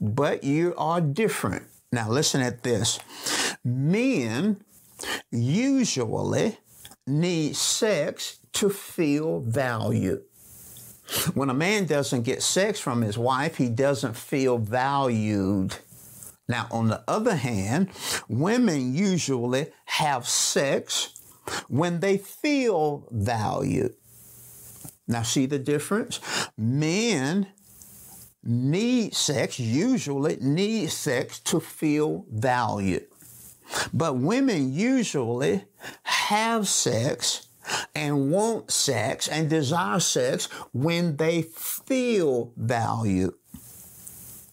but 0.00 0.42
you 0.42 0.74
are 0.76 1.00
different. 1.00 1.64
Now, 1.92 2.10
listen 2.10 2.40
at 2.42 2.62
this. 2.62 2.98
Men 3.64 4.62
usually 5.30 6.58
need 7.08 7.56
sex 7.56 8.38
to 8.54 8.70
feel 8.70 9.40
valued. 9.40 10.22
When 11.34 11.48
a 11.48 11.54
man 11.54 11.86
doesn't 11.86 12.22
get 12.22 12.42
sex 12.42 12.78
from 12.78 13.00
his 13.00 13.16
wife, 13.16 13.56
he 13.56 13.68
doesn't 13.70 14.16
feel 14.16 14.58
valued. 14.58 15.76
Now, 16.48 16.66
on 16.70 16.88
the 16.88 17.02
other 17.08 17.34
hand, 17.36 17.90
women 18.28 18.94
usually 18.94 19.68
have 19.86 20.28
sex 20.28 21.14
when 21.68 22.00
they 22.00 22.18
feel 22.18 23.08
valued. 23.10 23.94
Now, 25.06 25.22
see 25.22 25.46
the 25.46 25.58
difference? 25.58 26.20
Men 26.56 27.46
need 28.42 29.14
sex, 29.14 29.58
usually 29.58 30.36
need 30.40 30.90
sex 30.90 31.38
to 31.40 31.60
feel 31.60 32.26
valued. 32.30 33.06
But 33.92 34.16
women 34.16 34.72
usually 34.72 35.64
have 36.02 36.68
sex 36.68 37.48
and 37.94 38.30
want 38.30 38.70
sex 38.70 39.28
and 39.28 39.50
desire 39.50 40.00
sex 40.00 40.46
when 40.72 41.16
they 41.16 41.42
feel 41.42 42.52
value. 42.56 43.34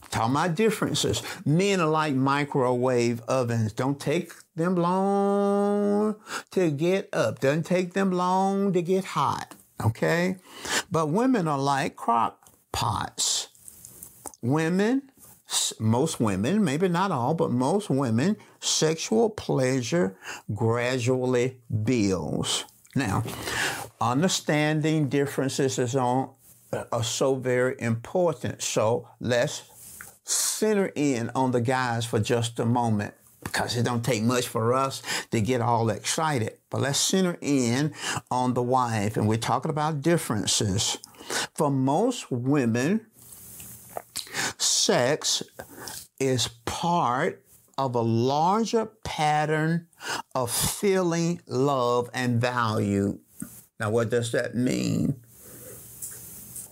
Talking 0.10 0.32
about 0.32 0.56
differences. 0.56 1.22
Men 1.46 1.82
are 1.82 1.90
like 1.90 2.14
microwave 2.14 3.22
ovens. 3.28 3.74
Don't 3.74 4.00
take 4.00 4.32
them 4.56 4.76
long 4.76 6.16
to 6.52 6.72
get 6.72 7.10
up. 7.12 7.40
Doesn't 7.40 7.64
take 7.64 7.94
them 7.94 8.12
long 8.12 8.72
to 8.72 8.82
get 8.82 9.04
hot. 9.04 9.56
Okay? 9.84 10.38
But 10.90 11.10
women 11.10 11.48
are 11.50 11.60
like 11.60 11.98
crock 11.98 12.40
pots. 12.72 13.50
Women, 14.42 15.12
most 15.80 16.20
women, 16.20 16.64
maybe 16.64 16.88
not 16.88 17.12
all, 17.12 17.34
but 17.34 17.52
most 17.52 17.90
women, 17.90 18.38
sexual 18.60 19.30
pleasure 19.30 20.18
gradually 20.54 21.60
builds. 21.84 22.66
Now, 22.96 23.24
understanding 24.00 25.10
differences 25.10 25.78
is 25.78 25.96
on 25.96 26.30
uh, 26.74 26.84
are 26.92 27.04
so 27.04 27.36
very 27.36 27.76
important. 27.80 28.62
So 28.62 29.08
let's 29.20 29.64
center 30.24 30.92
in 30.96 31.30
on 31.36 31.52
the 31.52 31.62
guys 31.62 32.06
for 32.06 32.20
just 32.20 32.60
a 32.60 32.66
moment 32.66 33.14
because 33.44 33.78
it 33.78 33.84
don't 33.84 34.04
take 34.04 34.24
much 34.24 34.48
for 34.48 34.74
us 34.74 35.02
to 35.32 35.40
get 35.40 35.62
all 35.62 35.90
excited. 35.90 36.58
But 36.70 36.82
let's 36.82 37.00
center 37.00 37.38
in 37.42 37.94
on 38.32 38.56
the 38.56 38.64
wife, 38.64 39.18
and 39.18 39.28
we're 39.28 39.38
talking 39.38 39.70
about 39.70 40.02
differences. 40.02 40.98
For 41.54 41.72
most 41.72 42.32
women, 42.32 43.08
sex 44.58 45.44
is 46.20 46.48
part 46.66 47.44
of 47.78 47.96
a 47.96 48.02
larger 48.02 48.86
pattern 49.04 49.88
of 50.34 50.52
feeling 50.52 51.42
love 51.48 52.10
and 52.14 52.40
value. 52.40 53.20
Now, 53.80 53.90
what 53.90 54.10
does 54.10 54.32
that 54.32 54.56
mean? 54.56 55.22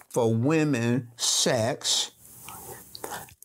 For 0.09 0.33
women, 0.33 1.09
sex 1.17 2.11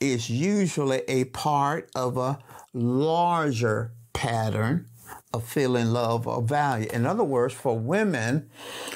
is 0.01 0.31
usually 0.31 1.03
a 1.09 1.25
part 1.25 1.91
of 1.95 2.17
a 2.17 2.39
larger 2.73 3.93
pattern 4.13 4.87
of 5.33 5.45
feeling 5.45 5.87
love 5.87 6.27
or 6.27 6.43
value. 6.43 6.89
In 6.93 7.07
other 7.07 7.25
words, 7.25 7.55
for 7.55 7.79
women, 7.79 8.51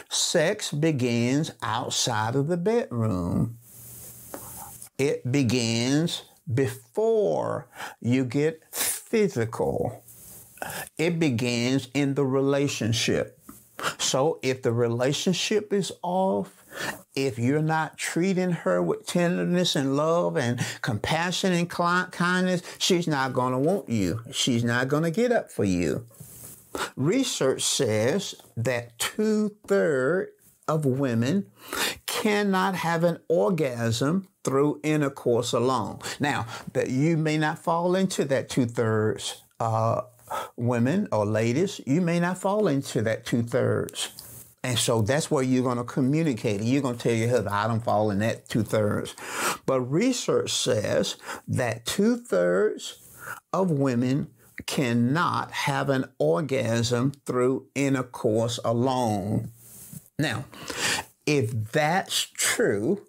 sex 0.08 0.70
begins 0.70 1.50
outside 1.62 2.36
of 2.36 2.48
the 2.48 2.56
bedroom. 2.56 3.58
It 5.02 5.32
begins 5.32 6.22
before 6.54 7.66
you 8.00 8.24
get 8.24 8.62
physical. 8.70 10.00
It 10.96 11.18
begins 11.18 11.88
in 11.92 12.14
the 12.14 12.24
relationship. 12.24 13.36
So 13.98 14.38
if 14.42 14.62
the 14.62 14.70
relationship 14.70 15.72
is 15.72 15.90
off, 16.02 16.64
if 17.16 17.36
you're 17.36 17.62
not 17.62 17.98
treating 17.98 18.52
her 18.52 18.80
with 18.80 19.04
tenderness 19.04 19.74
and 19.74 19.96
love 19.96 20.36
and 20.36 20.64
compassion 20.82 21.52
and 21.52 21.68
kindness, 21.68 22.62
she's 22.78 23.08
not 23.08 23.32
going 23.32 23.54
to 23.54 23.58
want 23.58 23.88
you. 23.88 24.20
She's 24.30 24.62
not 24.62 24.86
going 24.86 25.02
to 25.02 25.10
get 25.10 25.32
up 25.32 25.50
for 25.50 25.64
you. 25.64 26.06
Research 26.94 27.62
says 27.62 28.36
that 28.56 28.96
two 29.00 29.56
thirds 29.66 30.30
of 30.68 30.84
women 30.84 31.46
cannot 32.06 32.76
have 32.76 33.04
an 33.04 33.18
orgasm 33.28 34.28
through 34.44 34.80
intercourse 34.82 35.52
alone. 35.52 35.98
Now, 36.20 36.46
that 36.72 36.90
you 36.90 37.16
may 37.16 37.38
not 37.38 37.58
fall 37.58 37.94
into 37.94 38.24
that 38.26 38.48
two 38.48 38.66
thirds 38.66 39.42
uh, 39.60 40.02
women 40.56 41.08
or 41.12 41.26
ladies, 41.26 41.80
you 41.86 42.00
may 42.00 42.18
not 42.20 42.38
fall 42.38 42.66
into 42.66 43.02
that 43.02 43.24
two 43.24 43.42
thirds. 43.42 44.10
And 44.64 44.78
so 44.78 45.02
that's 45.02 45.30
where 45.30 45.42
you're 45.42 45.64
going 45.64 45.78
to 45.78 45.84
communicate. 45.84 46.62
You're 46.62 46.82
going 46.82 46.96
to 46.96 47.02
tell 47.02 47.12
your 47.12 47.28
husband, 47.28 47.54
I 47.54 47.66
don't 47.66 47.82
fall 47.82 48.10
in 48.10 48.20
that 48.20 48.48
two 48.48 48.62
thirds. 48.62 49.14
But 49.66 49.80
research 49.80 50.52
says 50.52 51.16
that 51.48 51.84
two 51.84 52.16
thirds 52.16 52.98
of 53.52 53.70
women 53.70 54.28
cannot 54.66 55.50
have 55.50 55.88
an 55.88 56.04
orgasm 56.18 57.12
through 57.26 57.66
intercourse 57.74 58.60
alone. 58.64 59.50
Now, 60.18 60.44
if 61.26 61.50
that's 61.72 62.20
true 62.34 63.06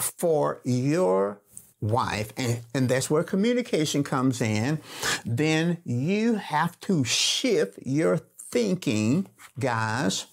for 0.00 0.60
your 0.64 1.40
wife, 1.80 2.32
and, 2.36 2.60
and 2.74 2.88
that's 2.88 3.10
where 3.10 3.22
communication 3.22 4.04
comes 4.04 4.40
in, 4.40 4.80
then 5.24 5.78
you 5.84 6.34
have 6.34 6.78
to 6.80 7.04
shift 7.04 7.78
your 7.84 8.18
thinking, 8.18 9.26
guys, 9.58 10.26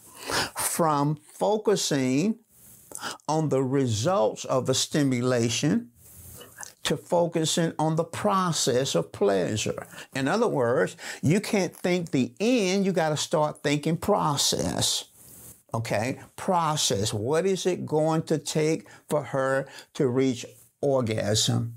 from 0.57 1.15
focusing 1.15 2.39
on 3.27 3.49
the 3.49 3.63
results 3.63 4.45
of 4.45 4.65
the 4.65 4.73
stimulation 4.73 5.91
to 6.83 6.97
focusing 6.97 7.73
on 7.77 7.95
the 7.97 8.03
process 8.03 8.95
of 8.95 9.11
pleasure. 9.11 9.85
In 10.15 10.27
other 10.27 10.47
words, 10.47 10.95
you 11.21 11.41
can't 11.41 11.75
think 11.75 12.11
the 12.11 12.31
end, 12.39 12.85
you 12.85 12.93
got 12.93 13.09
to 13.09 13.17
start 13.17 13.61
thinking 13.61 13.97
process. 13.97 15.05
Okay, 15.73 16.19
process. 16.35 17.13
What 17.13 17.45
is 17.45 17.65
it 17.65 17.85
going 17.85 18.23
to 18.23 18.37
take 18.37 18.87
for 19.09 19.23
her 19.23 19.67
to 19.95 20.07
reach 20.07 20.45
orgasm? 20.81 21.75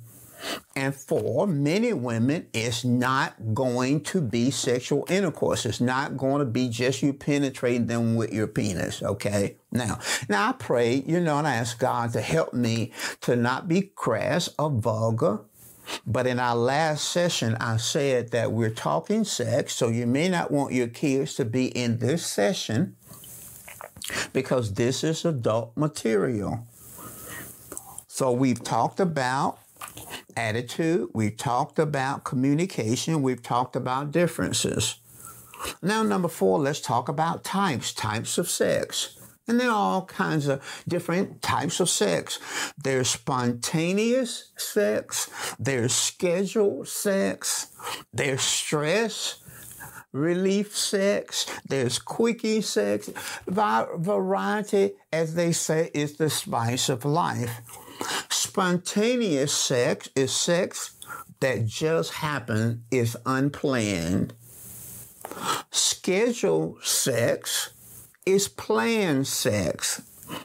And 0.75 0.95
for 0.95 1.47
many 1.47 1.93
women, 1.93 2.47
it's 2.53 2.85
not 2.85 3.55
going 3.55 4.03
to 4.05 4.21
be 4.21 4.51
sexual 4.51 5.05
intercourse. 5.09 5.67
It's 5.67 5.81
not 5.81 6.17
going 6.17 6.39
to 6.39 6.47
be 6.47 6.69
just 6.69 7.03
you 7.03 7.13
penetrating 7.13 7.87
them 7.87 8.17
with 8.17 8.33
your 8.33 8.47
penis. 8.47 9.03
Okay. 9.03 9.57
Now, 9.71 9.99
now 10.29 10.49
I 10.49 10.53
pray, 10.53 11.03
you 11.07 11.21
know, 11.21 11.39
and 11.39 11.47
I 11.47 11.57
ask 11.57 11.79
God 11.79 12.13
to 12.15 12.21
help 12.21 12.55
me 12.55 12.93
to 13.23 13.37
not 13.37 13.69
be 13.69 13.83
crass 13.83 14.49
or 14.59 14.71
vulgar. 14.71 15.41
But 16.07 16.27
in 16.27 16.39
our 16.39 16.57
last 16.57 17.11
session, 17.11 17.57
I 17.57 17.77
said 17.77 18.31
that 18.31 18.53
we're 18.53 18.71
talking 18.71 19.25
sex, 19.25 19.75
so 19.75 19.89
you 19.89 20.07
may 20.07 20.29
not 20.29 20.51
want 20.51 20.73
your 20.73 20.87
kids 20.87 21.35
to 21.35 21.45
be 21.45 21.67
in 21.67 21.99
this 21.99 22.25
session 22.25 22.97
because 24.33 24.75
this 24.75 25.05
is 25.05 25.25
adult 25.25 25.77
material. 25.77 26.67
So 28.07 28.33
we've 28.33 28.63
talked 28.63 29.01
about 29.01 29.59
attitude, 30.37 31.09
we've 31.15 31.37
talked 31.37 31.79
about 31.79 32.25
communication, 32.25 33.23
we've 33.23 33.43
talked 33.43 33.77
about 33.77 34.13
differences. 34.13 34.97
Now, 35.83 36.03
number 36.03 36.29
four, 36.29 36.59
let's 36.59 36.81
talk 36.81 37.09
about 37.09 37.45
types, 37.45 37.93
types 37.93 38.39
of 38.39 38.49
sex. 38.49 39.17
And 39.47 39.59
there 39.59 39.69
are 39.69 39.75
all 39.75 40.07
kinds 40.07 40.47
of 40.47 40.63
different 40.87 41.43
types 41.43 41.81
of 41.81 41.89
sex. 41.89 42.39
There's 42.79 43.11
spontaneous 43.11 44.53
sex, 44.57 45.29
there's 45.59 45.93
scheduled 45.93 46.89
sex, 46.89 47.69
there's 48.13 48.43
stress, 48.43 49.43
relief 50.13 50.77
sex, 50.77 51.47
there's 51.69 51.99
quickie 51.99 52.61
sex. 52.61 53.11
variety, 53.47 54.93
as 55.13 55.35
they 55.35 55.53
say, 55.53 55.91
is 55.95 56.17
the 56.17 56.31
spice 56.31 56.89
of 56.89 57.05
life. 57.05 57.61
Spontaneous 58.31 59.53
sex 59.53 60.09
is 60.17 60.33
sex 60.33 60.97
that 61.41 61.67
just 61.67 62.13
happened, 62.15 62.83
is 62.91 63.17
unplanned. 63.27 64.35
Scheduled 65.71 66.83
sex 66.83 67.71
is 68.27 68.49
planned 68.49 69.27
sex. 69.27 70.03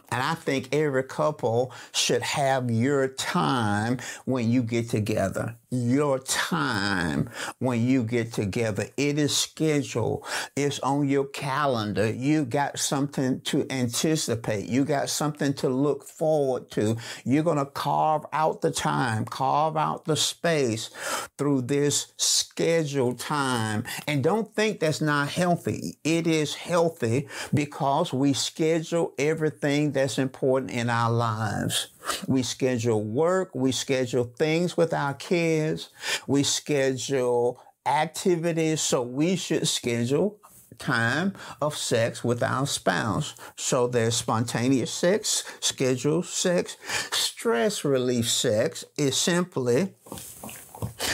And 0.10 0.22
I 0.22 0.34
think 0.34 0.74
every 0.74 1.04
couple 1.04 1.72
should 1.92 2.22
have 2.22 2.72
your 2.72 3.08
time 3.08 4.00
when 4.26 4.50
you 4.50 4.64
get 4.64 4.90
together. 4.90 5.56
Your 5.76 6.20
time 6.20 7.30
when 7.60 7.86
you 7.86 8.04
get 8.04 8.32
together. 8.32 8.88
It 8.96 9.20
is 9.20 9.36
scheduled. 9.36 10.26
It's 10.56 10.80
on 10.80 11.08
your 11.10 11.26
calendar. 11.26 12.10
You 12.10 12.46
got 12.46 12.80
something 12.80 13.42
to 13.42 13.66
anticipate. 13.70 14.68
You 14.68 14.86
got 14.86 15.10
something 15.10 15.54
to 15.56 15.70
look 15.70 16.04
forward 16.08 16.72
to. 16.72 16.98
You're 17.26 17.44
going 17.44 17.58
to 17.58 17.66
carve 17.66 18.26
out 18.32 18.62
the 18.62 18.72
time, 18.72 19.26
carve 19.26 19.76
out 19.76 20.06
the 20.06 20.16
space 20.16 20.90
through 21.38 21.64
this 21.64 22.14
scheduled 22.18 23.20
time. 23.20 23.84
And 24.08 24.24
don't 24.24 24.56
think 24.56 24.80
that's 24.80 25.02
not 25.02 25.30
healthy. 25.30 25.98
It 26.04 26.26
is 26.28 26.56
healthy 26.56 27.28
because 27.54 28.14
we 28.14 28.34
schedule 28.34 29.14
everything 29.18 29.92
that's 29.92 30.18
important 30.18 30.72
in 30.72 30.90
our 30.90 31.12
lives. 31.12 31.90
We 32.28 32.44
schedule 32.44 33.04
work, 33.04 33.52
we 33.54 33.72
schedule 33.72 34.26
things 34.38 34.78
with 34.78 34.94
our 34.94 35.14
kids, 35.14 35.90
we 36.28 36.44
schedule 36.44 37.62
activities, 37.86 38.82
so 38.82 39.02
we 39.02 39.36
should 39.36 39.68
schedule 39.68 40.40
time 40.78 41.34
of 41.62 41.78
sex 41.78 42.24
with 42.24 42.44
our 42.44 42.68
spouse. 42.68 43.36
So 43.56 43.88
there's 43.88 44.16
spontaneous 44.16 44.92
sex, 44.92 45.44
scheduled 45.60 46.26
sex. 46.26 46.78
Stress 47.12 47.84
relief 47.84 48.30
sex 48.30 48.86
is 48.98 49.18
simply 49.18 49.94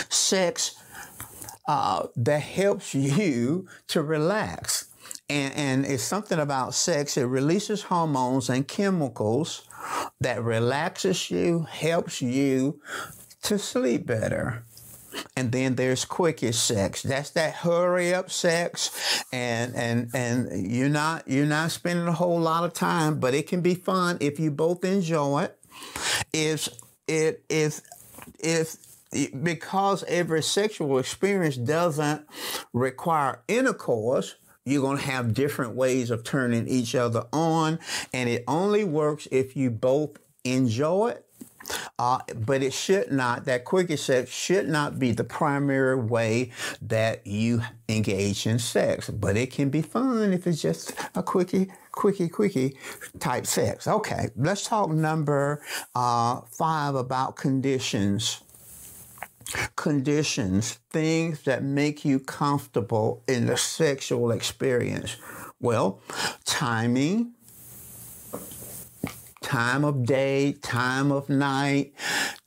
sex 0.09 0.75
uh, 1.67 2.07
that 2.15 2.41
helps 2.41 2.93
you 3.17 3.67
to 3.87 4.01
relax. 4.01 4.90
And, 5.31 5.53
and 5.55 5.85
it's 5.85 6.03
something 6.03 6.39
about 6.39 6.73
sex. 6.73 7.15
It 7.15 7.23
releases 7.23 7.83
hormones 7.83 8.49
and 8.49 8.67
chemicals 8.67 9.61
that 10.19 10.43
relaxes 10.43 11.31
you, 11.31 11.67
helps 11.69 12.21
you 12.21 12.81
to 13.43 13.57
sleep 13.57 14.05
better. 14.05 14.65
And 15.37 15.53
then 15.53 15.75
there's 15.75 16.03
quickie 16.03 16.51
sex. 16.51 17.01
That's 17.03 17.29
that 17.31 17.53
hurry 17.53 18.13
up 18.13 18.31
sex, 18.31 19.23
and 19.33 19.75
and 19.75 20.09
and 20.13 20.71
you're 20.71 20.89
not 20.89 21.27
you're 21.27 21.45
not 21.45 21.71
spending 21.71 22.07
a 22.07 22.13
whole 22.13 22.39
lot 22.39 22.63
of 22.63 22.73
time, 22.73 23.19
but 23.19 23.33
it 23.33 23.47
can 23.47 23.61
be 23.61 23.75
fun 23.75 24.17
if 24.21 24.39
you 24.39 24.51
both 24.51 24.85
enjoy 24.85 25.43
it. 25.43 25.59
If 26.31 26.69
it 27.07 27.43
if 27.49 27.81
if 28.39 28.77
because 29.43 30.05
every 30.07 30.41
sexual 30.41 30.97
experience 30.97 31.57
doesn't 31.57 32.25
require 32.71 33.41
intercourse, 33.49 34.35
you're 34.71 34.81
going 34.81 34.97
to 34.97 35.03
have 35.03 35.33
different 35.33 35.75
ways 35.75 36.09
of 36.09 36.23
turning 36.23 36.67
each 36.67 36.95
other 36.95 37.25
on, 37.33 37.79
and 38.13 38.29
it 38.29 38.43
only 38.47 38.83
works 38.83 39.27
if 39.31 39.55
you 39.55 39.69
both 39.69 40.17
enjoy 40.43 41.09
it. 41.09 41.25
Uh, 41.99 42.19
but 42.35 42.63
it 42.63 42.73
should 42.73 43.11
not, 43.11 43.45
that 43.45 43.63
quickie 43.65 43.95
sex 43.95 44.31
should 44.31 44.67
not 44.67 44.97
be 44.97 45.11
the 45.11 45.23
primary 45.23 45.95
way 45.95 46.51
that 46.81 47.25
you 47.25 47.61
engage 47.87 48.47
in 48.47 48.57
sex. 48.59 49.09
But 49.09 49.37
it 49.37 49.51
can 49.51 49.69
be 49.69 49.81
fun 49.81 50.33
if 50.33 50.47
it's 50.47 50.61
just 50.61 50.93
a 51.15 51.21
quickie, 51.21 51.71
quickie, 51.91 52.29
quickie 52.29 52.77
type 53.19 53.45
sex. 53.45 53.87
Okay, 53.87 54.29
let's 54.35 54.67
talk 54.67 54.89
number 54.89 55.61
uh, 55.93 56.41
five 56.49 56.95
about 56.95 57.35
conditions 57.35 58.41
conditions, 59.75 60.79
things 60.89 61.43
that 61.43 61.63
make 61.63 62.05
you 62.05 62.19
comfortable 62.19 63.23
in 63.27 63.45
the 63.45 63.57
sexual 63.57 64.31
experience? 64.31 65.17
Well, 65.59 66.01
timing, 66.45 67.33
time 69.41 69.83
of 69.83 70.05
day, 70.05 70.53
time 70.61 71.11
of 71.11 71.29
night. 71.29 71.93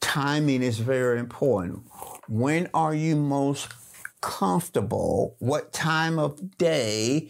Timing 0.01 0.63
is 0.63 0.79
very 0.79 1.19
important. 1.19 1.83
When 2.29 2.69
are 2.73 2.95
you 2.95 3.17
most 3.17 3.69
comfortable? 4.21 5.37
What 5.39 5.73
time 5.73 6.19
of 6.19 6.57
day 6.57 7.29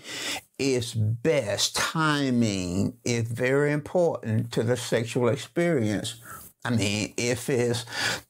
is 0.58 0.94
best? 0.94 1.74
Timing 1.74 2.94
is 3.04 3.28
very 3.28 3.72
important 3.72 4.52
to 4.52 4.62
the 4.62 4.76
sexual 4.76 5.28
experience. 5.28 6.20
I 6.66 6.70
mean, 6.70 7.12
if 7.18 7.50
it's 7.50 7.85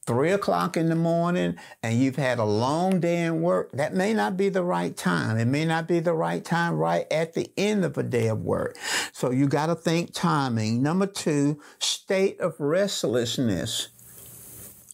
three 0.05 0.31
o'clock 0.31 0.75
in 0.75 0.89
the 0.89 0.95
morning 0.95 1.55
and 1.81 1.97
you've 1.97 2.17
had 2.17 2.37
a 2.37 2.43
long 2.43 2.99
day 2.99 3.23
in 3.23 3.41
work, 3.41 3.71
that 3.71 3.93
may 3.93 4.13
not 4.13 4.35
be 4.35 4.49
the 4.49 4.63
right 4.63 4.95
time. 4.95 5.37
It 5.37 5.45
may 5.45 5.63
not 5.63 5.87
be 5.87 6.01
the 6.01 6.13
right 6.13 6.43
time 6.43 6.73
right 6.75 7.07
at 7.09 7.33
the 7.33 7.49
end 7.55 7.85
of 7.85 7.97
a 7.97 8.03
day 8.03 8.27
of 8.27 8.41
work. 8.41 8.77
So 9.13 9.31
you 9.31 9.47
got 9.47 9.67
to 9.67 9.75
think 9.75 10.13
timing. 10.13 10.83
Number 10.83 11.07
two, 11.07 11.61
state 11.79 12.39
of 12.41 12.59
restlessness 12.59 13.89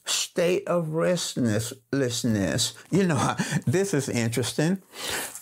state 0.05 0.67
of 0.67 0.89
restlessness. 0.89 2.73
You 2.89 3.07
know, 3.07 3.35
this 3.65 3.93
is 3.93 4.09
interesting. 4.09 4.81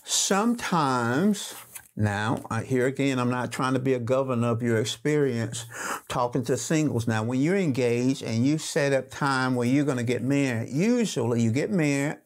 Sometimes 0.03 1.53
now, 1.99 2.41
here 2.65 2.87
again, 2.87 3.19
I'm 3.19 3.29
not 3.29 3.51
trying 3.51 3.73
to 3.73 3.79
be 3.79 3.93
a 3.93 3.99
governor 3.99 4.47
of 4.47 4.63
your 4.63 4.79
experience 4.79 5.65
talking 6.07 6.45
to 6.45 6.55
singles. 6.55 7.07
Now, 7.07 7.23
when 7.23 7.41
you're 7.41 7.57
engaged 7.57 8.23
and 8.23 8.45
you 8.45 8.57
set 8.57 8.93
up 8.93 9.09
time 9.09 9.53
where 9.55 9.67
you're 9.67 9.83
going 9.83 9.97
to 9.97 10.03
get 10.03 10.23
married, 10.23 10.69
usually 10.69 11.41
you 11.41 11.51
get 11.51 11.71
married 11.71 12.17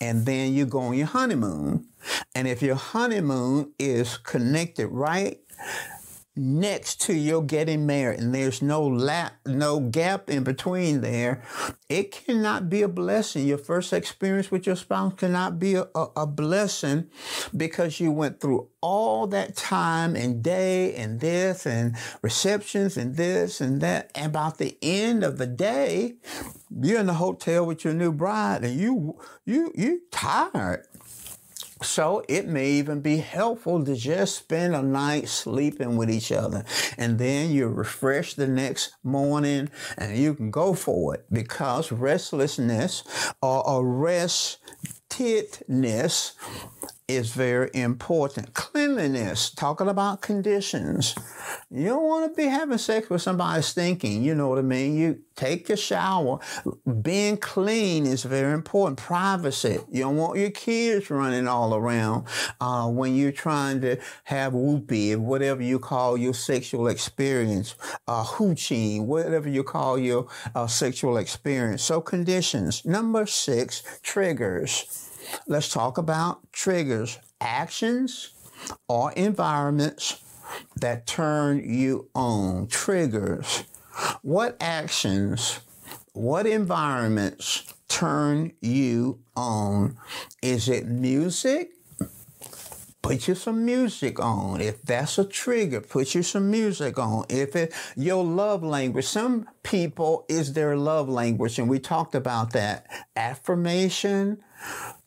and 0.00 0.26
then 0.26 0.52
you 0.52 0.66
go 0.66 0.80
on 0.80 0.94
your 0.94 1.06
honeymoon. 1.06 1.86
And 2.34 2.48
if 2.48 2.62
your 2.62 2.74
honeymoon 2.74 3.72
is 3.78 4.18
connected 4.18 4.88
right 4.88 5.38
next 6.36 7.00
to 7.00 7.14
your 7.14 7.42
getting 7.42 7.86
married 7.86 8.20
and 8.20 8.34
there's 8.34 8.60
no 8.60 8.86
lap, 8.86 9.34
no 9.46 9.80
gap 9.80 10.28
in 10.28 10.44
between 10.44 11.00
there, 11.00 11.42
it 11.88 12.12
cannot 12.12 12.68
be 12.68 12.82
a 12.82 12.88
blessing. 12.88 13.46
Your 13.46 13.58
first 13.58 13.92
experience 13.92 14.50
with 14.50 14.66
your 14.66 14.76
spouse 14.76 15.14
cannot 15.14 15.58
be 15.58 15.74
a, 15.74 15.88
a, 15.94 16.08
a 16.16 16.26
blessing 16.26 17.08
because 17.56 18.00
you 18.00 18.12
went 18.12 18.40
through 18.40 18.68
all 18.82 19.26
that 19.28 19.56
time 19.56 20.14
and 20.14 20.42
day 20.42 20.94
and 20.94 21.20
this 21.20 21.66
and 21.66 21.96
receptions 22.22 22.96
and 22.96 23.16
this 23.16 23.60
and 23.60 23.80
that. 23.80 24.10
And 24.14 24.26
about 24.26 24.58
the 24.58 24.76
end 24.82 25.24
of 25.24 25.38
the 25.38 25.46
day, 25.46 26.16
you're 26.70 27.00
in 27.00 27.06
the 27.06 27.14
hotel 27.14 27.64
with 27.64 27.84
your 27.84 27.94
new 27.94 28.12
bride 28.12 28.64
and 28.64 28.78
you 28.78 29.18
you 29.44 29.72
you 29.74 30.02
tired. 30.10 30.86
So 31.82 32.24
it 32.26 32.48
may 32.48 32.70
even 32.72 33.02
be 33.02 33.18
helpful 33.18 33.84
to 33.84 33.94
just 33.94 34.36
spend 34.36 34.74
a 34.74 34.82
night 34.82 35.28
sleeping 35.28 35.96
with 35.96 36.10
each 36.10 36.32
other. 36.32 36.64
And 36.96 37.18
then 37.18 37.50
you're 37.50 37.68
refreshed 37.68 38.36
the 38.36 38.46
next 38.46 38.94
morning 39.02 39.68
and 39.98 40.16
you 40.16 40.34
can 40.34 40.50
go 40.50 40.72
for 40.72 41.14
it 41.14 41.26
because 41.30 41.92
restlessness 41.92 43.04
or 43.42 43.60
a 43.60 43.82
restedness 43.82 44.56
is 47.08 47.32
very 47.32 47.70
important. 47.72 48.52
Cleanliness, 48.54 49.50
talking 49.50 49.88
about 49.88 50.22
conditions. 50.22 51.14
You 51.70 51.86
don't 51.86 52.02
want 52.02 52.32
to 52.32 52.36
be 52.36 52.48
having 52.48 52.78
sex 52.78 53.08
with 53.08 53.22
somebody 53.22 53.62
stinking, 53.62 54.24
you 54.24 54.34
know 54.34 54.48
what 54.48 54.58
I 54.58 54.62
mean? 54.62 54.96
You 54.96 55.20
take 55.36 55.70
a 55.70 55.76
shower. 55.76 56.40
Being 57.02 57.36
clean 57.36 58.06
is 58.06 58.24
very 58.24 58.52
important. 58.52 58.98
Privacy. 58.98 59.78
You 59.90 60.02
don't 60.02 60.16
want 60.16 60.38
your 60.38 60.50
kids 60.50 61.08
running 61.08 61.46
all 61.46 61.74
around 61.76 62.26
uh, 62.60 62.88
when 62.88 63.14
you're 63.14 63.30
trying 63.30 63.80
to 63.82 63.98
have 64.24 64.52
whoopee, 64.52 65.14
whatever 65.14 65.62
you 65.62 65.78
call 65.78 66.16
your 66.16 66.34
sexual 66.34 66.88
experience, 66.88 67.76
uh, 68.08 68.24
hooching, 68.24 69.06
whatever 69.06 69.48
you 69.48 69.62
call 69.62 69.96
your 69.96 70.26
uh, 70.56 70.66
sexual 70.66 71.18
experience. 71.18 71.84
So 71.84 72.00
conditions. 72.00 72.84
Number 72.84 73.26
six, 73.26 74.00
triggers. 74.02 75.06
Let's 75.46 75.70
talk 75.70 75.98
about 75.98 76.52
triggers, 76.52 77.18
actions 77.40 78.30
or 78.88 79.12
environments 79.12 80.22
that 80.76 81.06
turn 81.06 81.62
you 81.64 82.08
on. 82.14 82.68
Triggers. 82.68 83.64
What 84.22 84.56
actions, 84.60 85.60
what 86.12 86.46
environments 86.46 87.72
turn 87.88 88.52
you 88.60 89.20
on? 89.34 89.96
Is 90.42 90.68
it 90.68 90.86
music? 90.86 91.75
Put 93.06 93.28
you 93.28 93.34
some 93.36 93.64
music 93.64 94.18
on. 94.18 94.60
If 94.60 94.82
that's 94.82 95.16
a 95.18 95.24
trigger, 95.24 95.80
put 95.80 96.14
you 96.14 96.24
some 96.24 96.50
music 96.50 96.98
on. 96.98 97.24
If 97.28 97.54
it 97.54 97.72
your 97.96 98.24
love 98.24 98.64
language, 98.64 99.04
some 99.04 99.48
people 99.62 100.24
is 100.28 100.54
their 100.54 100.76
love 100.76 101.08
language, 101.08 101.58
and 101.58 101.68
we 101.68 101.78
talked 101.78 102.16
about 102.16 102.52
that. 102.52 102.86
Affirmation, 103.14 104.42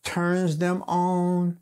turns 0.04 0.60
them 0.60 0.82
on. 0.84 1.60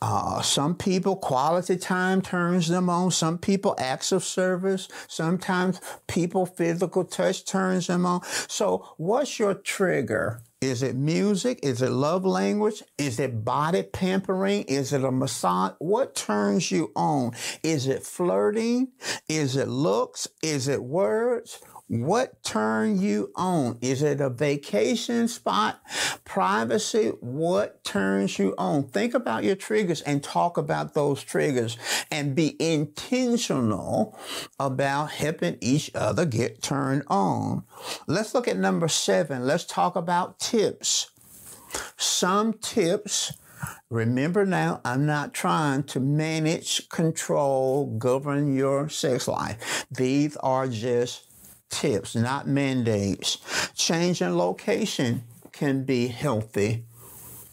Uh, 0.00 0.40
some 0.42 0.76
people, 0.76 1.16
quality 1.16 1.76
time 1.76 2.22
turns 2.22 2.68
them 2.68 2.88
on. 2.88 3.10
Some 3.10 3.38
people, 3.38 3.74
acts 3.76 4.12
of 4.12 4.22
service. 4.22 4.86
Sometimes 5.08 5.80
people, 6.06 6.46
physical 6.46 7.04
touch 7.04 7.44
turns 7.44 7.88
them 7.88 8.06
on. 8.06 8.22
So, 8.48 8.94
what's 8.96 9.40
your 9.40 9.54
trigger? 9.54 10.42
Is 10.60 10.82
it 10.82 10.94
music? 10.94 11.60
Is 11.62 11.80
it 11.80 11.88
love 11.88 12.26
language? 12.26 12.82
Is 12.98 13.18
it 13.18 13.46
body 13.46 13.82
pampering? 13.82 14.64
Is 14.64 14.92
it 14.92 15.02
a 15.02 15.10
massage? 15.10 15.72
What 15.78 16.14
turns 16.14 16.70
you 16.70 16.92
on? 16.94 17.32
Is 17.62 17.86
it 17.86 18.02
flirting? 18.02 18.88
Is 19.26 19.56
it 19.56 19.68
looks? 19.68 20.28
Is 20.42 20.68
it 20.68 20.84
words? 20.84 21.62
What 21.90 22.44
turn 22.44 23.00
you 23.00 23.32
on? 23.34 23.76
Is 23.80 24.00
it 24.00 24.20
a 24.20 24.30
vacation 24.30 25.26
spot? 25.26 25.82
Privacy? 26.24 27.08
What 27.18 27.82
turns 27.82 28.38
you 28.38 28.54
on? 28.56 28.84
Think 28.84 29.12
about 29.12 29.42
your 29.42 29.56
triggers 29.56 30.00
and 30.02 30.22
talk 30.22 30.56
about 30.56 30.94
those 30.94 31.24
triggers 31.24 31.76
and 32.08 32.36
be 32.36 32.54
intentional 32.62 34.16
about 34.60 35.10
helping 35.10 35.58
each 35.60 35.90
other 35.92 36.24
get 36.24 36.62
turned 36.62 37.02
on. 37.08 37.64
Let's 38.06 38.34
look 38.34 38.46
at 38.46 38.56
number 38.56 38.86
seven. 38.86 39.44
Let's 39.44 39.64
talk 39.64 39.96
about 39.96 40.38
tips. 40.38 41.10
Some 41.96 42.52
tips 42.52 43.32
Remember 43.90 44.46
now, 44.46 44.80
I'm 44.84 45.04
not 45.04 45.34
trying 45.34 45.82
to 45.84 46.00
manage, 46.00 46.88
control, 46.88 47.94
govern 47.98 48.54
your 48.54 48.88
sex 48.88 49.28
life. 49.28 49.84
These 49.90 50.36
are 50.38 50.66
just 50.68 51.29
tips, 51.70 52.14
not 52.14 52.46
mandates. 52.46 53.38
Changing 53.74 54.36
location 54.36 55.24
can 55.52 55.84
be 55.84 56.08
healthy. 56.08 56.84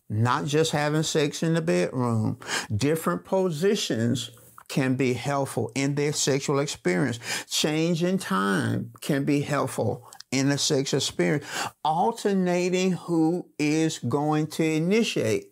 Not 0.10 0.46
just 0.46 0.72
having 0.72 1.04
sex 1.04 1.44
in 1.44 1.54
the 1.54 1.62
bedroom. 1.62 2.40
Different 2.76 3.26
positions 3.26 4.32
can 4.68 4.96
be 4.96 5.14
helpful 5.14 5.72
in 5.76 5.96
their 5.96 6.14
sexual 6.14 6.60
experience. 6.60 7.20
Changing 7.50 8.18
time 8.18 8.92
can 9.02 9.24
be 9.24 9.42
helpful 9.42 10.10
in 10.32 10.50
the 10.50 10.58
sexual 10.58 10.98
experience. 10.98 11.46
Alternating 11.84 12.94
who 12.94 13.48
is 13.58 14.00
going 14.00 14.48
to 14.48 14.64
initiate 14.64 15.52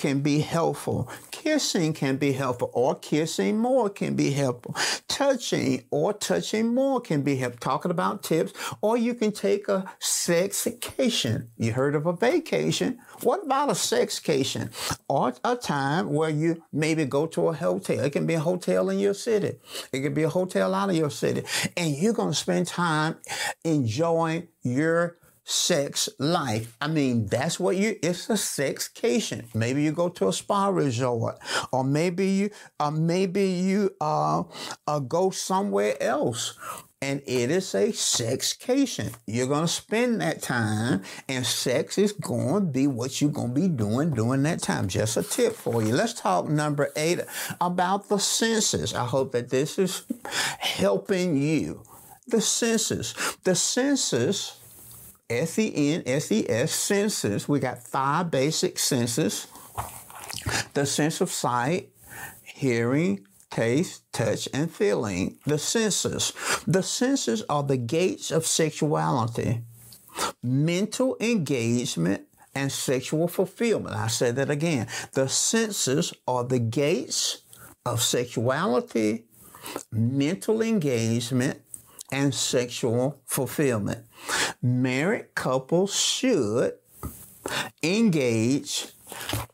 can 0.00 0.20
be 0.20 0.40
helpful. 0.40 1.10
Kissing 1.30 1.92
can 1.92 2.16
be 2.16 2.32
helpful, 2.32 2.70
or 2.72 2.94
kissing 2.94 3.58
more 3.58 3.90
can 3.90 4.16
be 4.16 4.30
helpful. 4.30 4.74
Touching 5.08 5.84
or 5.90 6.14
touching 6.14 6.74
more 6.74 7.02
can 7.02 7.20
be 7.20 7.36
helpful. 7.36 7.60
Talking 7.60 7.90
about 7.90 8.22
tips, 8.22 8.52
or 8.80 8.96
you 8.96 9.14
can 9.14 9.30
take 9.30 9.68
a 9.68 9.84
sexcation. 10.00 11.48
You 11.58 11.74
heard 11.74 11.94
of 11.94 12.06
a 12.06 12.14
vacation. 12.14 12.98
What 13.22 13.44
about 13.44 13.68
a 13.68 13.74
sexcation? 13.74 14.70
Or 15.06 15.34
a 15.44 15.54
time 15.54 16.08
where 16.08 16.30
you 16.30 16.62
maybe 16.72 17.04
go 17.04 17.26
to 17.26 17.48
a 17.48 17.52
hotel. 17.52 18.00
It 18.00 18.12
can 18.12 18.26
be 18.26 18.34
a 18.34 18.40
hotel 18.40 18.88
in 18.88 18.98
your 18.98 19.14
city. 19.14 19.58
It 19.92 20.00
can 20.00 20.14
be 20.14 20.22
a 20.22 20.30
hotel 20.30 20.74
out 20.74 20.88
of 20.88 20.96
your 20.96 21.10
city. 21.10 21.44
And 21.76 21.94
you're 21.94 22.14
going 22.14 22.32
to 22.32 22.36
spend 22.36 22.66
time 22.68 23.16
enjoying 23.64 24.48
your 24.62 25.18
sex 25.44 26.08
life. 26.18 26.76
I 26.80 26.88
mean, 26.88 27.26
that's 27.26 27.58
what 27.58 27.76
you, 27.76 27.96
it's 28.02 28.28
a 28.30 28.34
sexcation. 28.34 29.54
Maybe 29.54 29.82
you 29.82 29.92
go 29.92 30.08
to 30.10 30.28
a 30.28 30.32
spa 30.32 30.68
resort 30.68 31.38
or 31.72 31.84
maybe 31.84 32.26
you, 32.28 32.50
uh, 32.78 32.90
maybe 32.90 33.48
you, 33.48 33.90
uh, 34.00 34.44
uh, 34.86 34.98
go 35.00 35.30
somewhere 35.30 36.00
else 36.02 36.58
and 37.02 37.22
it 37.26 37.50
is 37.50 37.74
a 37.74 37.88
sexcation. 37.88 39.14
You're 39.26 39.46
going 39.46 39.62
to 39.62 39.68
spend 39.68 40.20
that 40.20 40.42
time, 40.42 41.02
and 41.28 41.46
sex 41.46 41.96
is 41.96 42.12
going 42.12 42.66
to 42.66 42.72
be 42.72 42.86
what 42.86 43.20
you're 43.20 43.30
going 43.30 43.54
to 43.54 43.60
be 43.60 43.68
doing 43.68 44.10
during 44.10 44.42
that 44.42 44.60
time. 44.60 44.88
Just 44.88 45.16
a 45.16 45.22
tip 45.22 45.54
for 45.54 45.82
you. 45.82 45.94
Let's 45.94 46.12
talk 46.12 46.48
number 46.48 46.90
eight 46.96 47.20
about 47.60 48.08
the 48.08 48.18
senses. 48.18 48.92
I 48.92 49.06
hope 49.06 49.32
that 49.32 49.48
this 49.48 49.78
is 49.78 50.04
helping 50.58 51.36
you. 51.36 51.84
The 52.26 52.42
senses. 52.42 53.14
The 53.44 53.54
senses 53.54 54.59
S-E-N-S-E-S, 55.30 56.72
senses. 56.72 57.48
We 57.48 57.60
got 57.60 57.86
five 57.86 58.30
basic 58.30 58.78
senses. 58.78 59.46
The 60.74 60.84
sense 60.84 61.20
of 61.20 61.30
sight, 61.30 61.90
hearing, 62.42 63.26
taste, 63.50 64.10
touch, 64.12 64.48
and 64.52 64.70
feeling. 64.70 65.38
The 65.46 65.58
senses. 65.58 66.32
The 66.66 66.82
senses 66.82 67.42
are 67.48 67.62
the 67.62 67.76
gates 67.76 68.30
of 68.30 68.46
sexuality, 68.46 69.62
mental 70.42 71.16
engagement, 71.20 72.26
and 72.54 72.72
sexual 72.72 73.28
fulfillment. 73.28 73.94
I 73.94 74.08
said 74.08 74.36
that 74.36 74.50
again. 74.50 74.88
The 75.12 75.28
senses 75.28 76.12
are 76.26 76.44
the 76.44 76.58
gates 76.58 77.42
of 77.86 78.02
sexuality, 78.02 79.26
mental 79.92 80.60
engagement, 80.60 81.60
and 82.12 82.34
sexual 82.34 83.22
fulfillment. 83.24 84.04
Married 84.62 85.34
couples 85.34 85.94
should 85.94 86.74
engage 87.82 88.88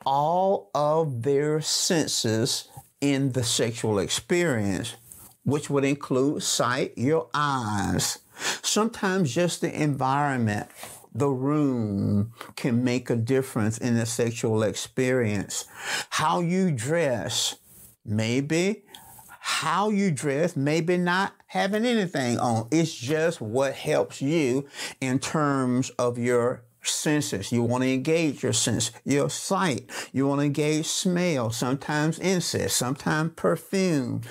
all 0.05 0.71
of 0.75 1.23
their 1.23 1.61
senses 1.61 2.69
in 3.01 3.33
the 3.33 3.45
sexual 3.45 3.99
experience, 3.99 4.97
which 5.45 5.71
would 5.71 5.85
include 5.85 6.43
sight, 6.43 6.97
your 6.97 7.29
eyes, 7.35 8.19
sometimes 8.63 9.35
just 9.35 9.61
the 9.61 9.83
environment. 9.83 10.69
The 11.15 11.29
room 11.29 12.33
can 12.57 12.85
make 12.85 13.09
a 13.09 13.17
difference 13.17 13.79
in 13.79 13.97
the 13.97 14.05
sexual 14.05 14.63
experience. 14.63 15.65
How 16.11 16.41
you 16.41 16.71
dress, 16.71 17.57
maybe 18.05 18.83
how 19.49 19.91
you 19.91 20.11
dress, 20.11 20.57
maybe 20.57 20.97
not 20.99 21.33
having 21.47 21.85
anything 21.85 22.39
on. 22.39 22.69
It's 22.71 22.95
just 22.95 23.41
what 23.41 23.75
helps 23.75 24.21
you 24.21 24.67
in 25.01 25.19
terms 25.19 25.91
of 25.91 26.19
your 26.19 26.65
senses. 26.83 27.53
You 27.53 27.63
want 27.63 27.83
to 27.83 27.93
engage 27.93 28.43
your 28.43 28.53
sense, 28.53 28.91
your 29.05 29.31
sight. 29.31 29.91
You 30.13 30.27
want 30.27 30.41
to 30.41 30.47
engage 30.47 30.87
smell, 30.87 31.51
sometimes 31.51 32.19
incense, 32.19 32.73
sometimes 32.73 33.33
perfume. 33.37 34.23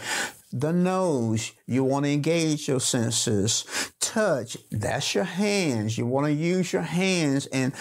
The 0.51 0.71
nose, 0.71 1.51
you 1.67 1.84
want 1.84 2.06
to 2.06 2.12
engage 2.12 2.69
your 2.69 2.80
senses. 2.80 3.91
Touch, 3.99 4.56
that's 4.71 5.13
your 5.13 5.25
hands. 5.25 5.97
You 5.97 6.06
want 6.06 6.28
to 6.28 6.32
use 6.32 6.71
your 6.71 6.84
hands 6.84 7.45
and 7.47 7.73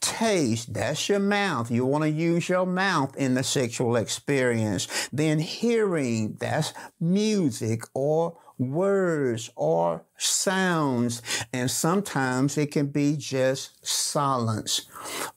taste, 0.00 0.72
that's 0.72 1.10
your 1.10 1.18
mouth. 1.18 1.70
You 1.70 1.84
want 1.84 2.04
to 2.04 2.10
use 2.10 2.48
your 2.48 2.64
mouth 2.64 3.14
in 3.16 3.34
the 3.34 3.42
sexual 3.42 3.96
experience. 3.96 5.08
Then 5.12 5.40
hearing, 5.40 6.36
that's 6.40 6.72
music 7.00 7.82
or 7.92 8.38
words 8.58 9.50
or 9.56 10.04
sounds, 10.16 11.22
and 11.52 11.70
sometimes 11.70 12.56
it 12.58 12.70
can 12.70 12.86
be 12.86 13.16
just 13.16 13.84
silence. 13.86 14.82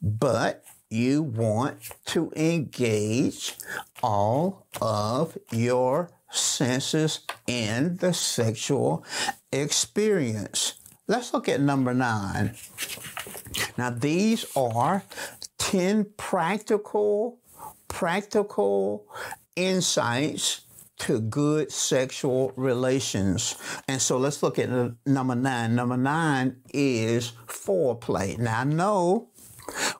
But 0.02 0.64
you 0.90 1.24
want 1.24 1.78
to 2.06 2.32
engage 2.36 3.58
all 4.04 4.68
of 4.82 5.38
your 5.52 6.12
senses 6.30 7.22
in 7.48 7.98
the 7.98 8.14
sexual 8.14 9.04
experience. 9.52 10.76
Let's 11.08 11.34
look 11.34 11.48
at 11.50 11.62
number 11.62 11.94
nine. 11.94 12.56
Now, 13.78 13.90
these 13.90 14.46
are 14.56 15.04
10 15.58 16.14
practical, 16.18 17.40
practical 17.88 19.06
insights 19.56 20.65
to 20.98 21.20
good 21.20 21.72
sexual 21.72 22.54
relations. 22.56 23.56
And 23.88 24.02
so 24.02 24.18
let's 24.18 24.42
look 24.42 24.60
at 24.60 24.70
number 25.06 25.36
nine. 25.36 25.76
Number 25.76 25.98
nine 25.98 26.58
is 26.74 27.34
foreplay. 27.48 28.38
Now 28.38 28.62
I 28.62 28.64
know 28.64 29.30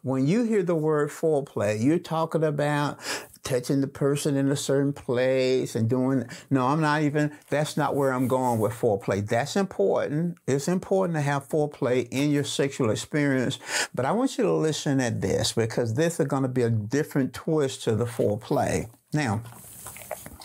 when 0.04 0.28
you 0.28 0.44
hear 0.44 0.64
the 0.64 0.76
word 0.76 1.10
foreplay, 1.10 1.84
you're 1.84 2.00
talking 2.00 2.44
about 2.44 3.00
touching 3.46 3.80
the 3.80 3.88
person 3.88 4.36
in 4.36 4.50
a 4.50 4.56
certain 4.56 4.92
place 4.92 5.76
and 5.76 5.88
doing 5.88 6.26
no 6.50 6.66
i'm 6.66 6.82
not 6.82 7.04
even 7.04 7.32
that's 7.48 7.78
not 7.78 7.96
where 7.96 8.12
i'm 8.12 8.28
going 8.28 8.60
with 8.60 8.74
foreplay 8.74 9.26
that's 9.26 9.56
important 9.56 10.36
it's 10.48 10.68
important 10.68 11.16
to 11.16 11.22
have 11.22 11.48
foreplay 11.48 12.08
in 12.10 12.32
your 12.32 12.44
sexual 12.44 12.90
experience 12.90 13.60
but 13.94 14.04
i 14.04 14.12
want 14.12 14.36
you 14.38 14.44
to 14.44 14.52
listen 14.52 15.00
at 15.00 15.22
this 15.22 15.54
because 15.54 15.94
this 15.94 16.20
is 16.20 16.26
going 16.26 16.42
to 16.42 16.50
be 16.50 16.64
a 16.64 16.72
different 16.72 17.34
twist 17.34 17.84
to 17.84 17.96
the 17.96 18.06
foreplay 18.06 18.90
now 19.14 19.40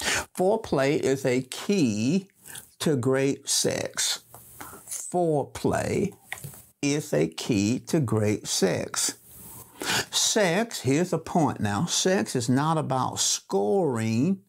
Foreplay 0.01 0.99
is 0.99 1.25
a 1.27 1.43
key 1.43 2.29
to 2.79 2.97
great 2.97 3.49
sex. 3.49 4.21
Foreplay 4.89 6.13
is 6.83 7.13
a 7.13 7.29
key 7.29 7.79
to 7.81 8.01
great 8.01 8.47
sex. 8.47 9.19
Sex, 10.11 10.81
here's 10.81 11.11
the 11.11 11.19
point 11.19 11.61
now 11.61 11.87
sex 11.87 12.37
is 12.37 12.49
not 12.49 12.79
about 12.79 13.19
scoring, 13.19 14.41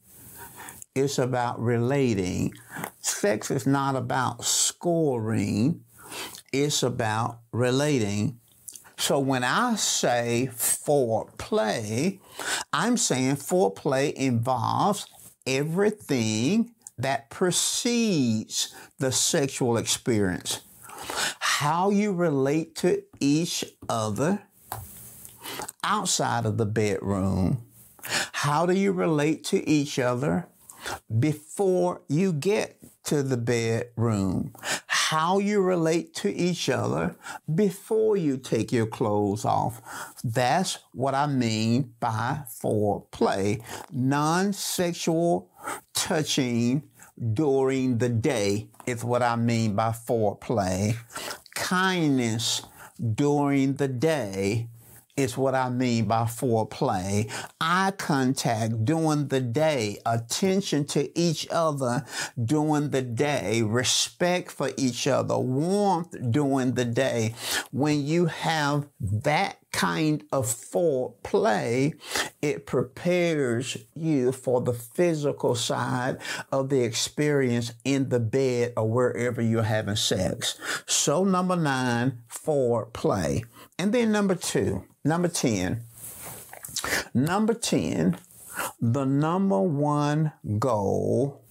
it's 0.93 1.17
about 1.17 1.59
relating. 1.59 2.53
Sex 2.99 3.49
is 3.51 3.65
not 3.65 3.95
about 3.95 4.43
scoring, 4.43 5.83
it's 6.51 6.83
about 6.83 7.39
relating. 7.51 8.39
So 8.97 9.19
when 9.19 9.43
I 9.43 9.75
say 9.75 10.49
foreplay, 10.51 12.19
I'm 12.71 12.97
saying 12.97 13.37
foreplay 13.37 14.13
involves 14.13 15.07
everything 15.45 16.71
that 16.97 17.29
precedes 17.29 18.73
the 18.99 19.11
sexual 19.11 19.77
experience. 19.77 20.61
How 21.39 21.89
you 21.89 22.13
relate 22.13 22.75
to 22.77 23.03
each 23.19 23.65
other 23.89 24.43
outside 25.83 26.45
of 26.45 26.57
the 26.57 26.65
bedroom. 26.65 27.63
How 28.03 28.65
do 28.65 28.73
you 28.73 28.91
relate 28.91 29.43
to 29.45 29.67
each 29.67 29.99
other 29.99 30.47
before 31.19 32.01
you 32.07 32.33
get 32.33 32.77
to 33.05 33.23
the 33.23 33.37
bedroom? 33.37 34.53
How 35.11 35.39
you 35.39 35.59
relate 35.59 36.13
to 36.13 36.33
each 36.33 36.69
other 36.69 37.13
before 37.53 38.15
you 38.15 38.37
take 38.37 38.71
your 38.71 38.85
clothes 38.85 39.43
off. 39.43 39.81
That's 40.23 40.79
what 40.93 41.13
I 41.13 41.27
mean 41.27 41.95
by 41.99 42.43
foreplay. 42.47 43.61
Non 43.91 44.53
sexual 44.53 45.49
touching 45.93 46.83
during 47.33 47.97
the 47.97 48.07
day 48.07 48.69
is 48.85 49.03
what 49.03 49.21
I 49.21 49.35
mean 49.35 49.75
by 49.75 49.89
foreplay. 49.89 50.95
Kindness 51.55 52.61
during 53.13 53.73
the 53.73 53.89
day 53.89 54.69
is 55.21 55.37
what 55.37 55.55
I 55.55 55.69
mean 55.69 56.05
by 56.05 56.23
foreplay. 56.23 57.31
Eye 57.59 57.91
contact 57.97 58.85
during 58.85 59.27
the 59.27 59.41
day, 59.41 59.99
attention 60.05 60.85
to 60.85 61.17
each 61.17 61.47
other 61.49 62.05
during 62.43 62.89
the 62.89 63.01
day, 63.01 63.61
respect 63.61 64.51
for 64.51 64.71
each 64.77 65.07
other, 65.07 65.37
warmth 65.37 66.15
during 66.31 66.73
the 66.73 66.85
day. 66.85 67.35
When 67.71 68.05
you 68.05 68.25
have 68.25 68.87
that 68.99 69.57
kind 69.71 70.23
of 70.31 70.45
foreplay, 70.45 71.93
it 72.41 72.65
prepares 72.65 73.77
you 73.95 74.31
for 74.31 74.61
the 74.61 74.73
physical 74.73 75.55
side 75.55 76.17
of 76.51 76.69
the 76.69 76.83
experience 76.83 77.73
in 77.83 78.09
the 78.09 78.19
bed 78.19 78.73
or 78.75 78.89
wherever 78.89 79.41
you're 79.41 79.63
having 79.63 79.95
sex. 79.95 80.59
So, 80.85 81.23
number 81.23 81.55
nine, 81.55 82.19
foreplay. 82.29 83.43
And 83.79 83.93
then 83.93 84.11
number 84.11 84.35
two, 84.35 84.85
Number 85.03 85.29
10. 85.29 85.81
Number 87.15 87.55
10, 87.55 88.19
the 88.79 89.03
number 89.03 89.59
one 89.59 90.31
goal 90.59 91.41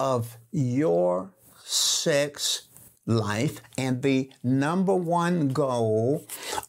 of 0.00 0.36
your 0.50 1.30
sex 1.64 2.65
life 3.06 3.60
and 3.78 4.02
the 4.02 4.30
number 4.42 4.94
one 4.94 5.48
goal 5.48 6.26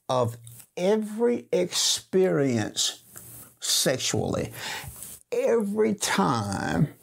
of 0.07 0.37
every 0.75 1.47
experience 1.51 3.03
sexually. 3.59 4.53
Every 5.31 5.93
time 5.93 6.93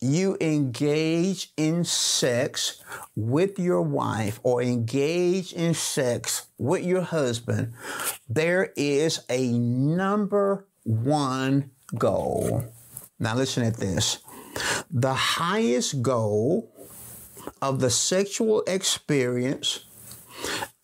you 0.00 0.36
engage 0.40 1.52
in 1.56 1.84
sex 1.84 2.82
with 3.14 3.58
your 3.58 3.82
wife 3.82 4.40
or 4.42 4.62
engage 4.62 5.52
in 5.52 5.74
sex 5.74 6.48
with 6.58 6.84
your 6.84 7.02
husband, 7.02 7.74
there 8.28 8.72
is 8.76 9.20
a 9.28 9.52
number 9.52 10.66
one 10.84 11.70
goal. 11.96 12.64
Now, 13.18 13.36
listen 13.36 13.62
at 13.62 13.76
this. 13.76 14.18
The 14.90 15.14
highest 15.14 16.02
goal 16.02 16.72
of 17.62 17.80
the 17.80 17.90
sexual 17.90 18.62
experience 18.66 19.84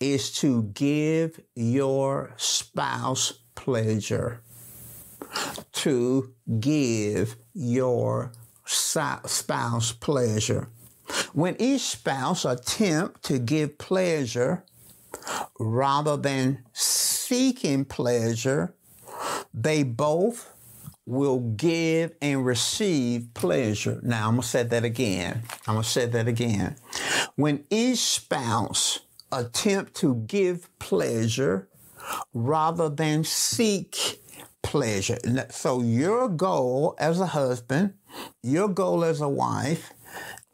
is 0.01 0.33
to 0.33 0.65
give 0.75 1.41
your 1.55 2.35
spouse 2.37 3.41
pleasure, 3.55 4.43
to 5.73 6.35
give 6.61 7.37
your 7.55 8.33
spouse 8.65 9.93
pleasure. 9.93 10.69
When 11.33 11.57
each 11.61 11.83
spouse 11.83 12.45
attempt 12.45 13.23
to 13.25 13.39
give 13.39 13.79
pleasure 13.79 14.65
rather 15.59 16.17
than 16.17 16.65
seeking 16.73 17.85
pleasure, 17.85 18.75
they 19.55 19.83
both 19.83 20.53
will 21.07 21.39
give 21.39 22.13
and 22.21 22.45
receive 22.45 23.33
pleasure. 23.33 24.01
Now, 24.03 24.29
I'm 24.29 24.35
going 24.35 24.43
to 24.43 24.49
say 24.49 24.63
that 24.65 24.85
again. 24.85 25.43
I'm 25.67 25.75
going 25.75 25.85
to 25.85 25.89
say 25.89 26.07
that 26.07 26.27
again. 26.27 26.77
When 27.37 27.65
each 27.71 28.01
spouse 28.01 29.01
attempt 29.33 29.95
to 29.95 30.17
give 30.27 30.69
pleasure 30.79 31.69
rather 32.35 32.89
than 32.89 33.25
seek 33.25 34.21
pleasure. 34.63 35.17
So 35.51 35.81
your 35.81 36.29
goal 36.29 36.97
as 36.99 37.21
a 37.21 37.27
husband, 37.27 37.95
your 38.43 38.69
goal 38.69 39.05
as 39.05 39.21
a 39.21 39.29
wife, 39.29 39.93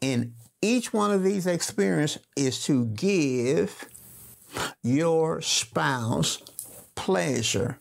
in 0.01 0.33
each 0.61 0.93
one 0.93 1.11
of 1.11 1.23
these 1.23 1.47
experiences 1.47 2.21
is 2.37 2.63
to 2.65 2.85
give 2.85 3.85
your 4.83 5.41
spouse 5.41 6.41
pleasure. 6.95 7.79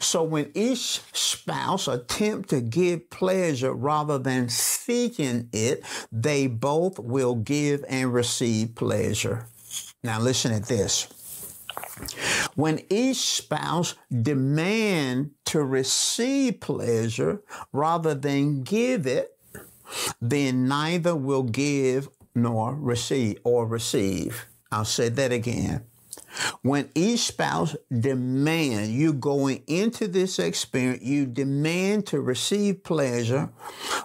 So 0.00 0.22
when 0.22 0.50
each 0.54 1.00
spouse 1.12 1.88
attempt 1.88 2.50
to 2.50 2.60
give 2.60 3.10
pleasure 3.10 3.72
rather 3.72 4.18
than 4.18 4.48
seeking 4.48 5.48
it, 5.52 5.84
they 6.10 6.46
both 6.46 6.98
will 6.98 7.34
give 7.34 7.84
and 7.88 8.12
receive 8.12 8.74
pleasure. 8.74 9.46
Now 10.02 10.20
listen 10.20 10.52
at 10.52 10.66
this. 10.66 11.08
When 12.54 12.80
each 12.90 13.18
spouse 13.18 13.94
demand 14.10 15.32
to 15.46 15.62
receive 15.62 16.60
pleasure 16.60 17.42
rather 17.72 18.14
than 18.14 18.62
give 18.62 19.06
it, 19.06 19.36
then 20.20 20.68
neither 20.68 21.14
will 21.14 21.42
give 21.42 22.08
nor 22.34 22.74
receive 22.74 23.38
or 23.44 23.66
receive. 23.66 24.46
I'll 24.72 24.84
say 24.84 25.08
that 25.08 25.32
again. 25.32 25.84
When 26.62 26.90
each 26.94 27.20
spouse 27.20 27.76
demand 27.90 28.92
you 28.92 29.12
going 29.12 29.62
into 29.66 30.06
this 30.06 30.38
experience, 30.38 31.02
you 31.02 31.26
demand 31.26 32.06
to 32.08 32.20
receive 32.20 32.84
pleasure 32.84 33.50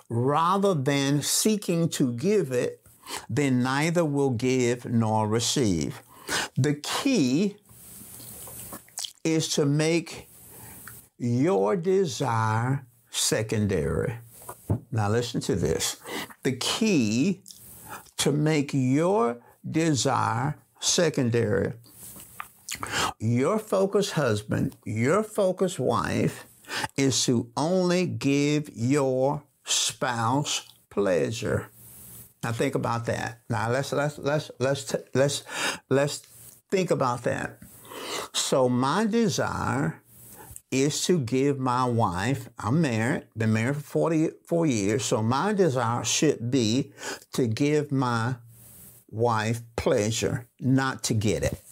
rather 0.09 0.73
than 0.73 1.21
seeking 1.21 1.89
to 1.89 2.13
give 2.13 2.51
it, 2.51 2.81
then 3.29 3.61
neither 3.61 4.03
will 4.03 4.31
give 4.31 4.85
nor 4.85 5.27
receive. 5.27 6.01
The 6.57 6.75
key 6.75 7.57
is 9.23 9.47
to 9.49 9.65
make 9.65 10.29
your 11.17 11.75
desire 11.75 12.85
secondary. 13.09 14.15
Now, 14.91 15.09
listen 15.09 15.41
to 15.41 15.55
this. 15.55 15.97
The 16.43 16.53
key 16.53 17.41
to 18.17 18.31
make 18.31 18.71
your 18.73 19.37
desire 19.69 20.57
secondary. 20.79 21.73
Your 23.19 23.59
focused 23.59 24.11
husband, 24.11 24.75
your 24.85 25.23
focused 25.23 25.79
wife 25.79 26.45
is 26.97 27.23
to 27.25 27.49
only 27.55 28.05
give 28.05 28.69
your 28.73 29.43
spouse 29.63 30.67
pleasure. 30.89 31.69
Now 32.43 32.51
think 32.51 32.75
about 32.75 33.05
that. 33.05 33.41
Now 33.49 33.69
let's 33.69 33.91
let's 33.91 34.17
let's 34.19 34.51
let's 34.59 34.93
let's 35.13 35.43
let's 35.89 36.17
think 36.69 36.91
about 36.91 37.23
that. 37.23 37.59
So 38.33 38.69
my 38.69 39.05
desire 39.05 40.01
is 40.71 41.05
to 41.05 41.19
give 41.19 41.57
my 41.57 41.85
wife, 41.85 42.49
I'm 42.59 42.81
married, 42.81 43.27
been 43.37 43.53
married 43.53 43.77
for 43.77 44.09
44 44.09 44.65
years, 44.65 45.05
so 45.05 45.21
my 45.21 45.53
desire 45.53 46.03
should 46.03 46.51
be 46.51 46.91
to 47.33 47.47
give 47.47 47.91
my 47.91 48.35
wife 49.09 49.61
pleasure, 49.75 50.47
not 50.59 51.03
to 51.03 51.13
get 51.13 51.43
it. 51.43 51.64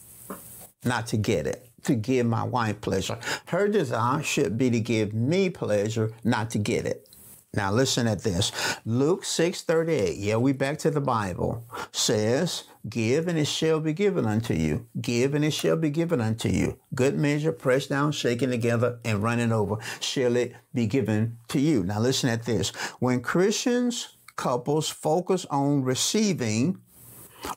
Not 0.85 1.07
to 1.07 1.17
get 1.17 1.47
it, 1.47 1.69
to 1.83 1.95
give 1.95 2.25
my 2.25 2.43
wife 2.43 2.81
pleasure. 2.81 3.17
Her 3.47 3.67
desire 3.67 4.23
should 4.23 4.57
be 4.57 4.69
to 4.69 4.79
give 4.79 5.13
me 5.13 5.49
pleasure, 5.49 6.11
not 6.23 6.49
to 6.51 6.57
get 6.57 6.85
it. 6.85 7.09
Now 7.55 7.71
listen 7.71 8.07
at 8.07 8.23
this. 8.23 8.51
Luke 8.83 9.23
6:38. 9.23 10.17
Yeah, 10.17 10.37
we 10.37 10.53
back 10.53 10.79
to 10.79 10.89
the 10.89 10.99
Bible. 10.99 11.63
Says, 11.91 12.63
"Give 12.89 13.27
and 13.27 13.37
it 13.37 13.45
shall 13.45 13.79
be 13.79 13.93
given 13.93 14.25
unto 14.25 14.55
you. 14.55 14.87
Give 14.99 15.35
and 15.35 15.45
it 15.45 15.51
shall 15.51 15.75
be 15.77 15.91
given 15.91 16.19
unto 16.19 16.49
you. 16.49 16.79
Good 16.95 17.15
measure, 17.15 17.51
pressed 17.51 17.89
down, 17.89 18.11
shaken 18.11 18.49
together 18.49 18.97
and 19.05 19.21
running 19.21 19.51
over, 19.51 19.77
shall 19.99 20.35
it 20.35 20.55
be 20.73 20.87
given 20.87 21.37
to 21.49 21.59
you." 21.59 21.83
Now 21.83 21.99
listen 21.99 22.27
at 22.29 22.45
this. 22.45 22.69
When 22.97 23.21
Christians 23.21 24.17
couples 24.35 24.89
focus 24.89 25.45
on 25.51 25.83
receiving 25.83 26.79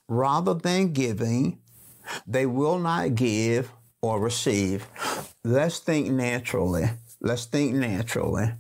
rather 0.09 0.53
than 0.53 0.93
giving, 0.93 1.59
they 2.27 2.47
will 2.47 2.79
not 2.79 3.15
give 3.15 3.71
or 4.03 4.21
receive. 4.21 4.87
Let's 5.45 5.79
think 5.79 6.11
naturally. 6.11 6.91
Let's 7.21 7.47
think 7.47 7.75
naturally 7.75 8.53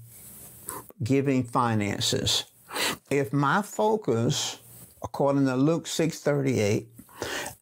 giving 1.02 1.44
finances. 1.44 2.44
If 3.10 3.32
my 3.32 3.62
focus, 3.62 4.58
according 5.02 5.46
to 5.46 5.56
Luke 5.56 5.86
6:38, 5.86 6.88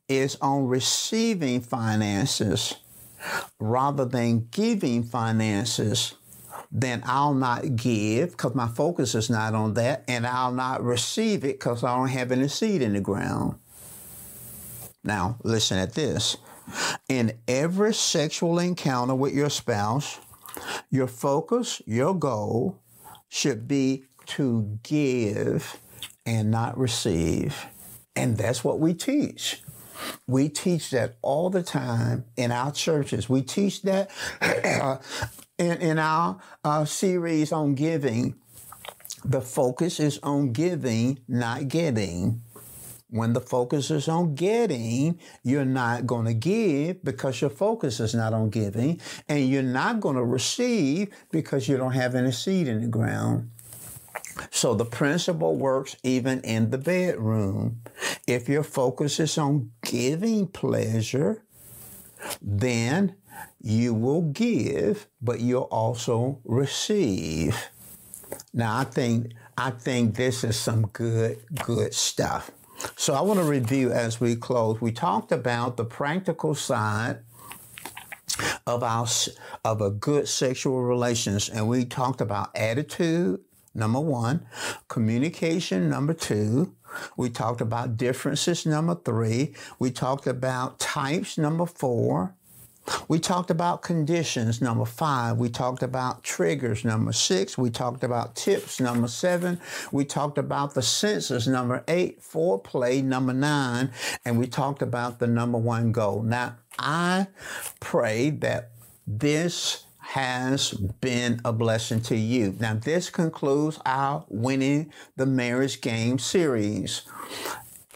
is 0.09 0.37
on 0.41 0.67
receiving 0.67 1.61
finances 1.61 2.75
rather 3.59 4.05
than 4.05 4.49
giving 4.51 5.03
finances, 5.03 6.15
then 6.71 7.03
I'll 7.07 7.35
not 7.35 7.77
give 7.77 8.33
because 8.33 8.55
my 8.55 8.69
focus 8.69 9.15
is 9.15 9.31
not 9.31 9.55
on 9.55 9.75
that, 9.75 10.05
and 10.09 10.27
I'll 10.27 10.53
not 10.53 10.83
receive 10.83 11.45
it 11.45 11.59
because 11.59 11.85
I 11.85 11.97
don't 11.97 12.09
have 12.09 12.33
any 12.33 12.49
seed 12.49 12.83
in 12.83 12.93
the 12.95 13.01
ground. 13.01 13.59
Now, 15.05 15.37
listen 15.43 15.79
at 15.79 15.93
this. 15.93 16.37
In 17.09 17.39
every 17.47 17.93
sexual 17.93 18.59
encounter 18.59 19.15
with 19.15 19.35
your 19.35 19.51
spouse, 19.51 20.19
your 20.91 21.07
focus, 21.07 21.83
your 21.87 22.15
goal 22.15 22.81
should 23.29 23.69
be 23.69 24.05
to 24.27 24.79
give 24.83 25.79
and 26.25 26.51
not 26.51 26.79
receive. 26.79 27.67
And 28.17 28.39
that's 28.39 28.65
what 28.65 28.81
we 28.81 28.95
teach. 28.95 29.63
We 30.27 30.49
teach 30.49 30.91
that 30.91 31.17
all 31.21 31.51
the 31.51 31.63
time 31.63 32.25
in 32.37 32.51
our 32.51 32.73
churches. 32.73 33.29
We 33.29 33.43
teach 33.43 33.83
that 33.83 34.11
uh, 34.41 34.99
in, 35.59 35.73
in 35.79 35.99
our 35.99 36.41
uh, 36.65 36.85
series 36.85 37.53
on 37.53 37.75
giving. 37.75 38.37
The 39.25 39.41
focus 39.41 40.01
is 40.01 40.19
on 40.23 40.53
giving, 40.53 41.21
not 41.29 41.69
getting. 41.69 42.43
When 43.15 43.33
the 43.33 43.41
focus 43.41 43.93
is 43.93 44.09
on 44.09 44.35
getting, 44.35 45.21
you're 45.45 45.65
not 45.65 46.05
going 46.05 46.25
to 46.25 46.35
give 46.35 47.05
because 47.05 47.41
your 47.41 47.51
focus 47.51 48.01
is 48.01 48.13
not 48.13 48.33
on 48.33 48.51
giving, 48.51 49.01
and 49.29 49.49
you're 49.49 49.63
not 49.63 50.01
going 50.01 50.17
to 50.17 50.25
receive 50.25 51.15
because 51.31 51.69
you 51.69 51.77
don't 51.77 51.93
have 51.93 52.17
any 52.17 52.33
seed 52.33 52.67
in 52.67 52.81
the 52.81 52.89
ground. 52.89 53.51
So 54.51 54.75
the 54.75 54.85
principle 54.85 55.55
works 55.55 55.95
even 56.03 56.41
in 56.41 56.71
the 56.71 56.79
bedroom. 56.79 57.83
If 58.27 58.49
your 58.49 58.65
focus 58.65 59.21
is 59.21 59.39
on 59.39 59.71
giving 59.85 60.49
pleasure, 60.49 61.45
then 62.43 63.15
you 63.61 63.95
will 63.95 64.23
give, 64.23 65.07
but 65.23 65.39
you'll 65.39 65.71
also 65.71 66.41
receive. 66.45 67.69
Now 68.53 68.79
I 68.79 68.83
think 68.83 69.35
I 69.57 69.71
think 69.71 70.17
this 70.17 70.43
is 70.43 70.59
some 70.59 70.89
good 70.89 71.39
good 71.65 71.95
stuff. 71.95 72.51
So 72.97 73.15
I 73.15 73.21
want 73.21 73.41
to 73.41 73.45
review 73.45 73.93
as 73.93 74.21
we 74.21 74.37
close. 74.37 74.81
We 74.81 74.93
talked 74.93 75.33
about 75.33 75.77
the 75.77 75.85
practical 75.85 76.55
side 76.55 77.19
of 78.67 78.83
our 78.83 79.07
of 79.65 79.81
a 79.81 79.91
good 79.91 80.29
sexual 80.29 80.83
relations, 80.83 81.49
and 81.49 81.69
we 81.69 81.85
talked 81.85 82.21
about 82.21 82.55
attitude, 82.57 83.41
number 83.75 84.01
one, 84.01 84.47
communication, 84.89 85.89
number 85.89 86.15
two. 86.15 86.75
We 87.17 87.31
talked 87.31 87.61
about 87.61 87.97
differences, 87.97 88.67
number 88.67 88.95
three. 88.95 89.55
We 89.79 89.91
talked 89.91 90.27
about 90.27 90.79
types, 90.79 91.37
number 91.39 91.67
four. 91.67 92.35
We 93.09 93.19
talked 93.19 93.51
about 93.51 93.83
conditions, 93.83 94.61
number 94.61 94.85
five. 94.85 95.39
We 95.39 95.49
talked 95.49 95.83
about 95.83 96.23
triggers, 96.23 96.85
number 96.85 97.13
six. 97.13 97.57
We 97.57 97.71
talked 97.71 98.05
about 98.05 98.35
tips, 98.37 98.81
number 98.81 99.09
seven. 99.09 99.61
We 99.93 100.05
talked 100.05 100.39
about 100.39 100.75
the 100.75 100.83
senses, 100.83 101.49
number 101.49 101.83
eight. 101.89 102.21
Foreplay, 102.21 103.03
number 103.03 103.33
nine. 103.33 103.91
And 104.25 104.39
we 104.39 104.47
talked 104.47 104.83
about 104.83 105.19
the 105.19 105.27
number 105.27 105.59
one 105.59 105.93
goal. 105.93 106.23
Now, 106.23 106.57
I 106.79 107.29
pray 107.81 108.31
that 108.31 108.71
this 109.07 109.85
has 109.99 110.73
been 111.01 111.41
a 111.45 111.53
blessing 111.53 112.01
to 112.03 112.17
you. 112.17 112.55
Now, 112.61 112.75
this 112.75 113.09
concludes 113.09 113.79
our 113.87 114.25
Winning 114.29 114.93
the 115.17 115.27
Marriage 115.27 115.81
Game 115.81 116.19
series. 116.19 117.03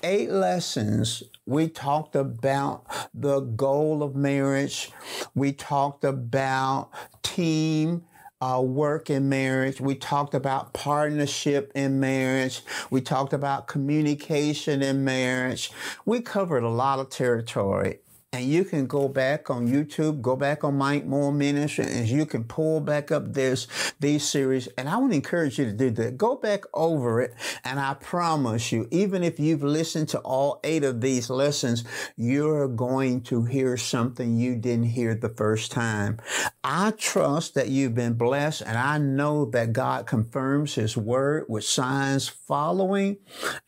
Eight 0.02 0.30
lessons 0.30 1.22
we 1.48 1.66
talked 1.66 2.14
about 2.14 2.84
the 3.14 3.40
goal 3.40 4.02
of 4.02 4.14
marriage. 4.14 4.90
We 5.34 5.52
talked 5.52 6.04
about 6.04 6.90
team 7.22 8.04
uh, 8.42 8.62
work 8.62 9.08
in 9.08 9.30
marriage. 9.30 9.80
We 9.80 9.94
talked 9.94 10.34
about 10.34 10.74
partnership 10.74 11.72
in 11.74 12.00
marriage. 12.00 12.60
We 12.90 13.00
talked 13.00 13.32
about 13.32 13.66
communication 13.66 14.82
in 14.82 15.04
marriage. 15.04 15.72
We 16.04 16.20
covered 16.20 16.64
a 16.64 16.68
lot 16.68 16.98
of 16.98 17.08
territory 17.08 18.00
and 18.34 18.44
you 18.44 18.62
can 18.62 18.86
go 18.86 19.08
back 19.08 19.48
on 19.48 19.66
YouTube, 19.66 20.20
go 20.20 20.36
back 20.36 20.62
on 20.62 20.76
Mike 20.76 21.06
Moore 21.06 21.32
Ministry, 21.32 21.86
and 21.86 22.06
you 22.06 22.26
can 22.26 22.44
pull 22.44 22.78
back 22.78 23.10
up 23.10 23.32
this 23.32 23.66
these 24.00 24.28
series. 24.28 24.66
And 24.76 24.86
I 24.86 24.98
want 24.98 25.12
to 25.12 25.16
encourage 25.16 25.58
you 25.58 25.64
to 25.64 25.72
do 25.72 25.90
that. 25.92 26.18
Go 26.18 26.36
back 26.36 26.64
over 26.74 27.22
it, 27.22 27.34
and 27.64 27.80
I 27.80 27.94
promise 27.94 28.70
you, 28.70 28.86
even 28.90 29.24
if 29.24 29.40
you've 29.40 29.62
listened 29.62 30.10
to 30.10 30.18
all 30.18 30.60
eight 30.62 30.84
of 30.84 31.00
these 31.00 31.30
lessons, 31.30 31.84
you're 32.16 32.68
going 32.68 33.22
to 33.22 33.44
hear 33.44 33.78
something 33.78 34.36
you 34.36 34.56
didn't 34.56 34.86
hear 34.86 35.14
the 35.14 35.30
first 35.30 35.72
time. 35.72 36.18
I 36.62 36.90
trust 36.90 37.54
that 37.54 37.68
you've 37.68 37.94
been 37.94 38.14
blessed, 38.14 38.60
and 38.60 38.76
I 38.76 38.98
know 38.98 39.46
that 39.46 39.72
God 39.72 40.06
confirms 40.06 40.74
His 40.74 40.98
word 40.98 41.46
with 41.48 41.64
signs 41.64 42.28
following. 42.28 43.16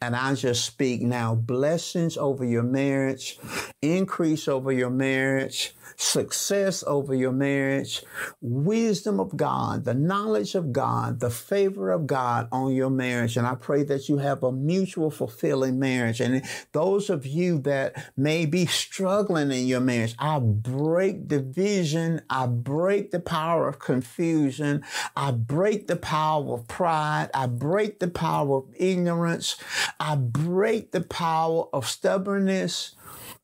And 0.02 0.14
I 0.14 0.34
just 0.34 0.66
speak 0.66 1.00
now 1.00 1.34
blessings 1.34 2.18
over 2.18 2.44
your 2.44 2.62
marriage, 2.62 3.38
increase 3.80 4.49
over 4.51 4.72
your 4.72 4.90
marriage, 4.90 5.74
success 5.96 6.82
over 6.86 7.14
your 7.14 7.32
marriage, 7.32 8.03
wisdom 8.40 9.20
of 9.20 9.36
God, 9.36 9.84
the 9.84 9.94
knowledge 9.94 10.55
of 10.55 10.72
God, 10.72 11.20
the 11.20 11.30
favor 11.30 11.90
of 11.90 12.07
God 12.07 12.48
on 12.51 12.74
your 12.74 12.90
marriage. 12.90 13.36
And 13.36 13.46
I 13.46 13.55
pray 13.55 13.82
that 13.84 14.09
you 14.09 14.18
have 14.18 14.42
a 14.42 14.51
mutual 14.51 15.11
fulfilling 15.11 15.78
marriage. 15.78 16.20
And 16.20 16.42
those 16.72 17.11
of 17.11 17.26
you 17.26 17.59
that 17.61 18.12
may 18.16 18.46
be 18.46 18.66
struggling 18.66 19.51
in 19.53 19.66
your 19.66 19.80
marriage, 19.80 20.14
I 20.18 20.38
break 20.38 21.28
division. 21.28 22.22
I 22.30 22.46
break 22.46 23.11
the 23.11 23.20
power 23.20 23.68
of 23.68 23.78
confusion. 23.78 24.82
I 25.16 25.32
break 25.32 25.86
the 25.86 25.96
power 25.96 26.55
of 26.55 26.66
pride. 26.66 27.28
I 27.34 27.46
break 27.46 27.98
the 28.01 28.09
power 28.09 28.57
of 28.57 28.68
ignorance. 28.74 29.57
I 29.98 30.16
break 30.16 30.92
the 30.92 31.03
power 31.03 31.68
of 31.74 31.86
stubbornness. 31.86 32.96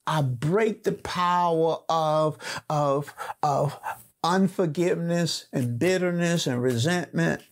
I 0.06 0.22
break 0.22 0.84
the 0.84 0.92
power 0.92 1.78
of, 1.88 2.38
of, 2.70 3.14
of 3.42 3.78
unforgiveness 4.22 5.46
and 5.52 5.78
bitterness 5.78 6.46
and 6.46 6.62
resentment. 6.62 7.42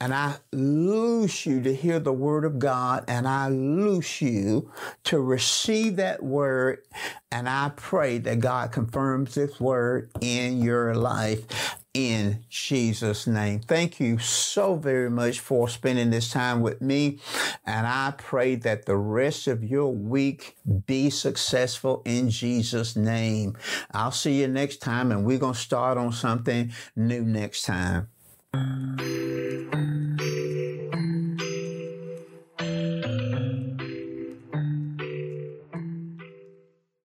And 0.00 0.14
I 0.14 0.36
loose 0.52 1.46
you 1.46 1.62
to 1.62 1.74
hear 1.74 2.00
the 2.00 2.12
word 2.12 2.44
of 2.44 2.58
God, 2.58 3.04
and 3.08 3.26
I 3.26 3.48
loose 3.48 4.20
you 4.20 4.70
to 5.04 5.20
receive 5.20 5.96
that 5.96 6.22
word. 6.22 6.82
And 7.30 7.48
I 7.48 7.70
pray 7.74 8.18
that 8.18 8.40
God 8.40 8.72
confirms 8.72 9.34
this 9.34 9.60
word 9.60 10.10
in 10.20 10.60
your 10.60 10.94
life 10.94 11.76
in 11.98 12.44
Jesus' 12.48 13.26
name. 13.26 13.60
Thank 13.60 13.98
you 13.98 14.18
so 14.18 14.76
very 14.76 15.10
much 15.10 15.40
for 15.40 15.68
spending 15.68 16.10
this 16.10 16.30
time 16.30 16.60
with 16.60 16.80
me. 16.80 17.18
And 17.66 17.86
I 17.86 18.14
pray 18.16 18.54
that 18.56 18.86
the 18.86 18.96
rest 18.96 19.48
of 19.48 19.64
your 19.64 19.92
week 19.92 20.56
be 20.86 21.10
successful 21.10 22.02
in 22.04 22.30
Jesus' 22.30 22.94
name. 22.94 23.56
I'll 23.92 24.12
see 24.12 24.40
you 24.40 24.48
next 24.48 24.76
time, 24.76 25.10
and 25.10 25.24
we're 25.24 25.38
going 25.38 25.54
to 25.54 25.58
start 25.58 25.98
on 25.98 26.12
something 26.12 26.72
new 26.94 27.22
next 27.22 27.62
time. 27.62 28.08